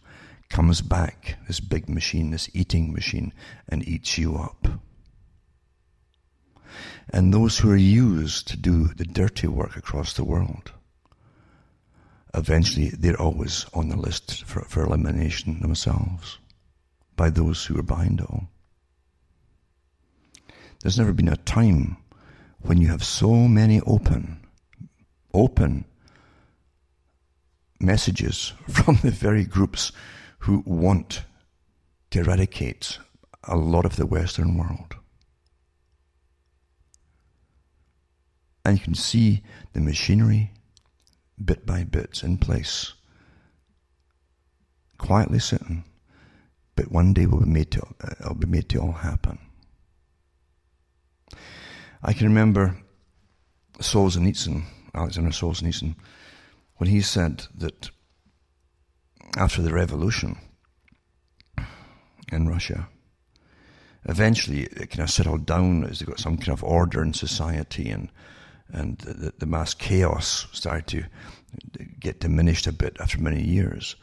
[0.50, 3.34] comes back, this big machine, this eating machine,
[3.68, 4.68] and eats you up.
[7.10, 10.72] And those who are used to do the dirty work across the world
[12.38, 16.38] eventually they're always on the list for, for elimination themselves
[17.16, 18.48] by those who are behind it all.
[20.82, 21.98] There's never been a time
[22.60, 24.46] when you have so many open,
[25.34, 25.86] open
[27.80, 29.92] messages from the very groups
[30.40, 31.24] who want
[32.12, 33.00] to eradicate
[33.44, 34.96] a lot of the Western world.
[38.64, 40.52] And you can see the machinery
[41.44, 42.94] bit by bit in place,
[44.98, 45.84] quietly sitting,
[46.76, 49.40] but one day will be made to, uh, it'll be made to all happen.
[52.04, 52.78] I can remember
[53.80, 54.64] Solzhenitsyn,
[54.94, 55.96] Alexander Solzhenitsyn,
[56.78, 57.90] when he said that
[59.36, 60.38] after the revolution
[62.32, 62.88] in Russia,
[64.06, 67.90] eventually it kind of settled down as they got some kind of order in society
[67.90, 68.10] and
[68.70, 71.04] and the, the mass chaos started to
[72.00, 73.96] get diminished a bit after many years.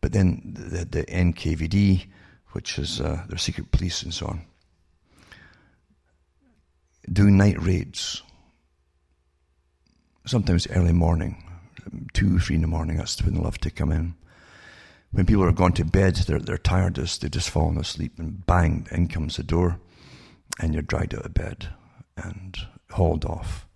[0.00, 2.06] But then the, the NKVD,
[2.52, 4.42] which is uh, their secret police and so on,
[7.10, 8.22] do night raids.
[10.26, 11.42] Sometimes early morning,
[12.12, 14.14] two, three in the morning, that's when they love to come in.
[15.12, 18.86] When people are gone to bed, they're, they're tired, they've just fallen asleep, and bang,
[18.92, 19.80] in comes the door,
[20.60, 21.68] and you're dragged out of bed
[22.16, 22.56] and
[22.90, 23.66] hauled off.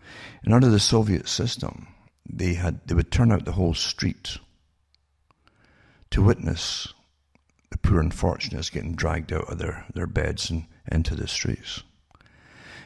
[0.44, 1.88] And under the Soviet system,
[2.28, 4.38] they had they would turn out the whole street
[6.10, 6.92] to witness
[7.70, 11.82] the poor unfortunates getting dragged out of their, their beds and into the streets.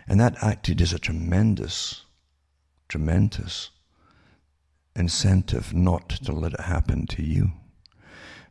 [0.06, 2.04] And that acted as a tremendous,
[2.88, 3.70] tremendous
[4.96, 7.52] incentive not to let it happen to you.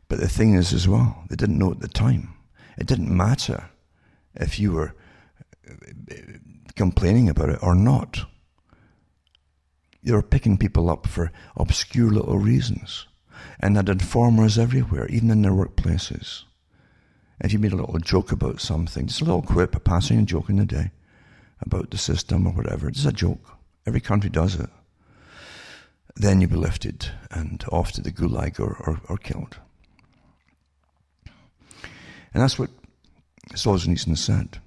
[0.08, 2.34] But the thing is, as well, they didn't know at the time.
[2.78, 3.70] It didn't matter
[4.34, 4.94] if you were
[5.68, 5.74] uh,
[6.12, 6.14] uh,
[6.76, 8.26] complaining about it or not
[10.02, 13.06] they were picking people up for obscure little reasons
[13.60, 16.44] and had informers everywhere, even in their workplaces.
[17.40, 20.48] If you made a little joke about something, just a little quip, a passing joke
[20.48, 20.90] in the day
[21.60, 23.58] about the system or whatever, it's a joke.
[23.86, 24.70] Every country does it.
[26.16, 29.58] Then you'll be lifted and off to the gulag or, or, or killed.
[32.34, 32.70] And that's what
[33.54, 34.60] Solzhenitsyn said.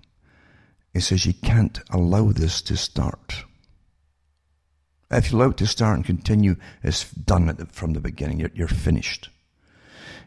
[0.94, 3.46] He says you can't allow this to start
[5.12, 8.40] If you allow it to start and continue, it's done from the beginning.
[8.40, 9.30] You're, you're finished.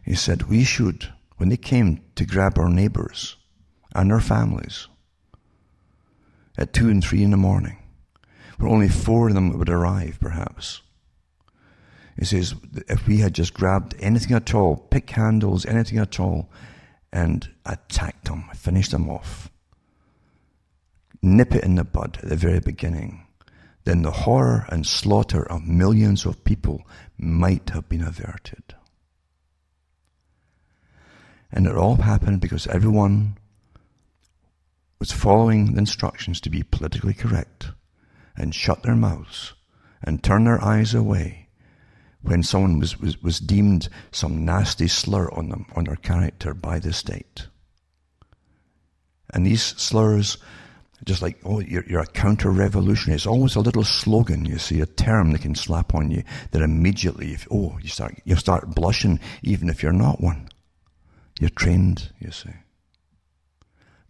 [0.04, 3.36] He said, we should, when they came to grab our neighbors
[3.94, 4.88] and our families
[6.58, 7.78] at two and three in the morning,
[8.58, 10.82] where only four of them would arrive, perhaps.
[12.18, 12.54] He says,
[12.86, 16.50] if we had just grabbed anything at all, pick handles, anything at all,
[17.12, 19.50] and attacked them, finished them off,
[21.22, 23.23] nip it in the bud at the very beginning,
[23.84, 26.86] then the horror and slaughter of millions of people
[27.18, 28.74] might have been averted.
[31.52, 33.38] And it all happened because everyone
[34.98, 37.70] was following the instructions to be politically correct
[38.36, 39.52] and shut their mouths
[40.02, 41.48] and turn their eyes away
[42.22, 46.78] when someone was, was, was deemed some nasty slur on them, on their character by
[46.78, 47.48] the state.
[49.32, 50.38] And these slurs,
[51.04, 53.16] just like, oh, you're, you're a counter-revolutionary.
[53.16, 56.62] It's always a little slogan, you see, a term they can slap on you that
[56.62, 60.48] immediately, if, oh, you start, you start blushing even if you're not one.
[61.38, 62.50] You're trained, you see.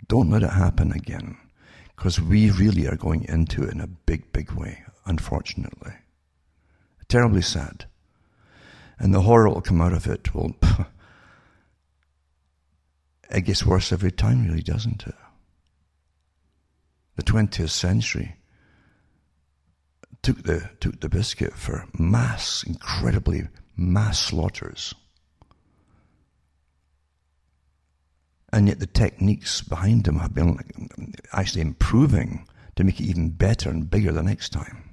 [0.07, 1.36] Don't let it happen again.
[1.97, 5.92] Because we really are going into it in a big, big way, unfortunately.
[7.09, 7.86] Terribly sad.
[8.99, 10.57] And the horror will come out of it will.
[13.30, 15.14] it gets worse every time, really, doesn't it?
[17.17, 18.37] The 20th century
[20.23, 24.95] took the, took the biscuit for mass, incredibly mass slaughters.
[28.53, 30.59] And yet the techniques behind them have been
[31.33, 32.47] actually improving
[32.77, 34.89] to make it even better and bigger the next time.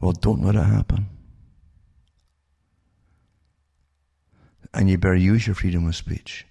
[0.00, 1.08] Well, don't let it happen.
[4.74, 6.46] And you better use your freedom of speech.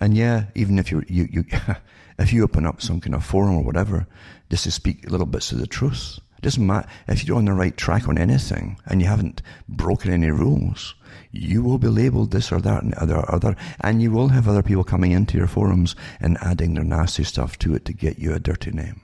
[0.00, 1.44] And yeah, even if you you, you
[2.18, 4.06] if you open up some kind of forum or whatever,
[4.50, 7.52] just to speak little bits of the truth, it doesn't matter if you're on the
[7.52, 10.94] right track on anything and you haven't broken any rules
[11.32, 14.62] you will be labeled this or that and other other, and you will have other
[14.62, 18.32] people coming into your forums and adding their nasty stuff to it to get you
[18.32, 19.00] a dirty name.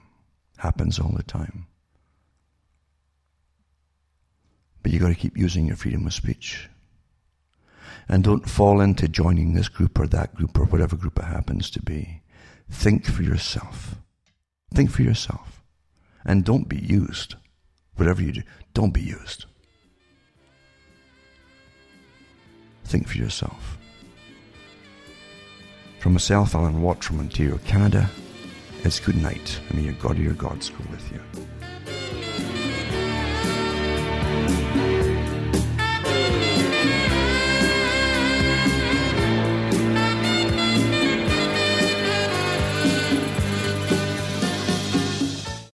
[0.57, 1.67] Happens all the time.
[4.83, 6.69] But you got to keep using your freedom of speech.
[8.09, 11.69] And don't fall into joining this group or that group or whatever group it happens
[11.71, 12.21] to be.
[12.69, 13.95] Think for yourself.
[14.73, 15.63] Think for yourself.
[16.25, 17.35] And don't be used.
[17.95, 18.43] Whatever you do,
[18.73, 19.45] don't be used.
[22.85, 23.77] Think for yourself.
[25.99, 28.09] From myself, Alan Watt from Ontario, Canada,
[28.83, 31.46] it's good night, and may your God or your gods go with you.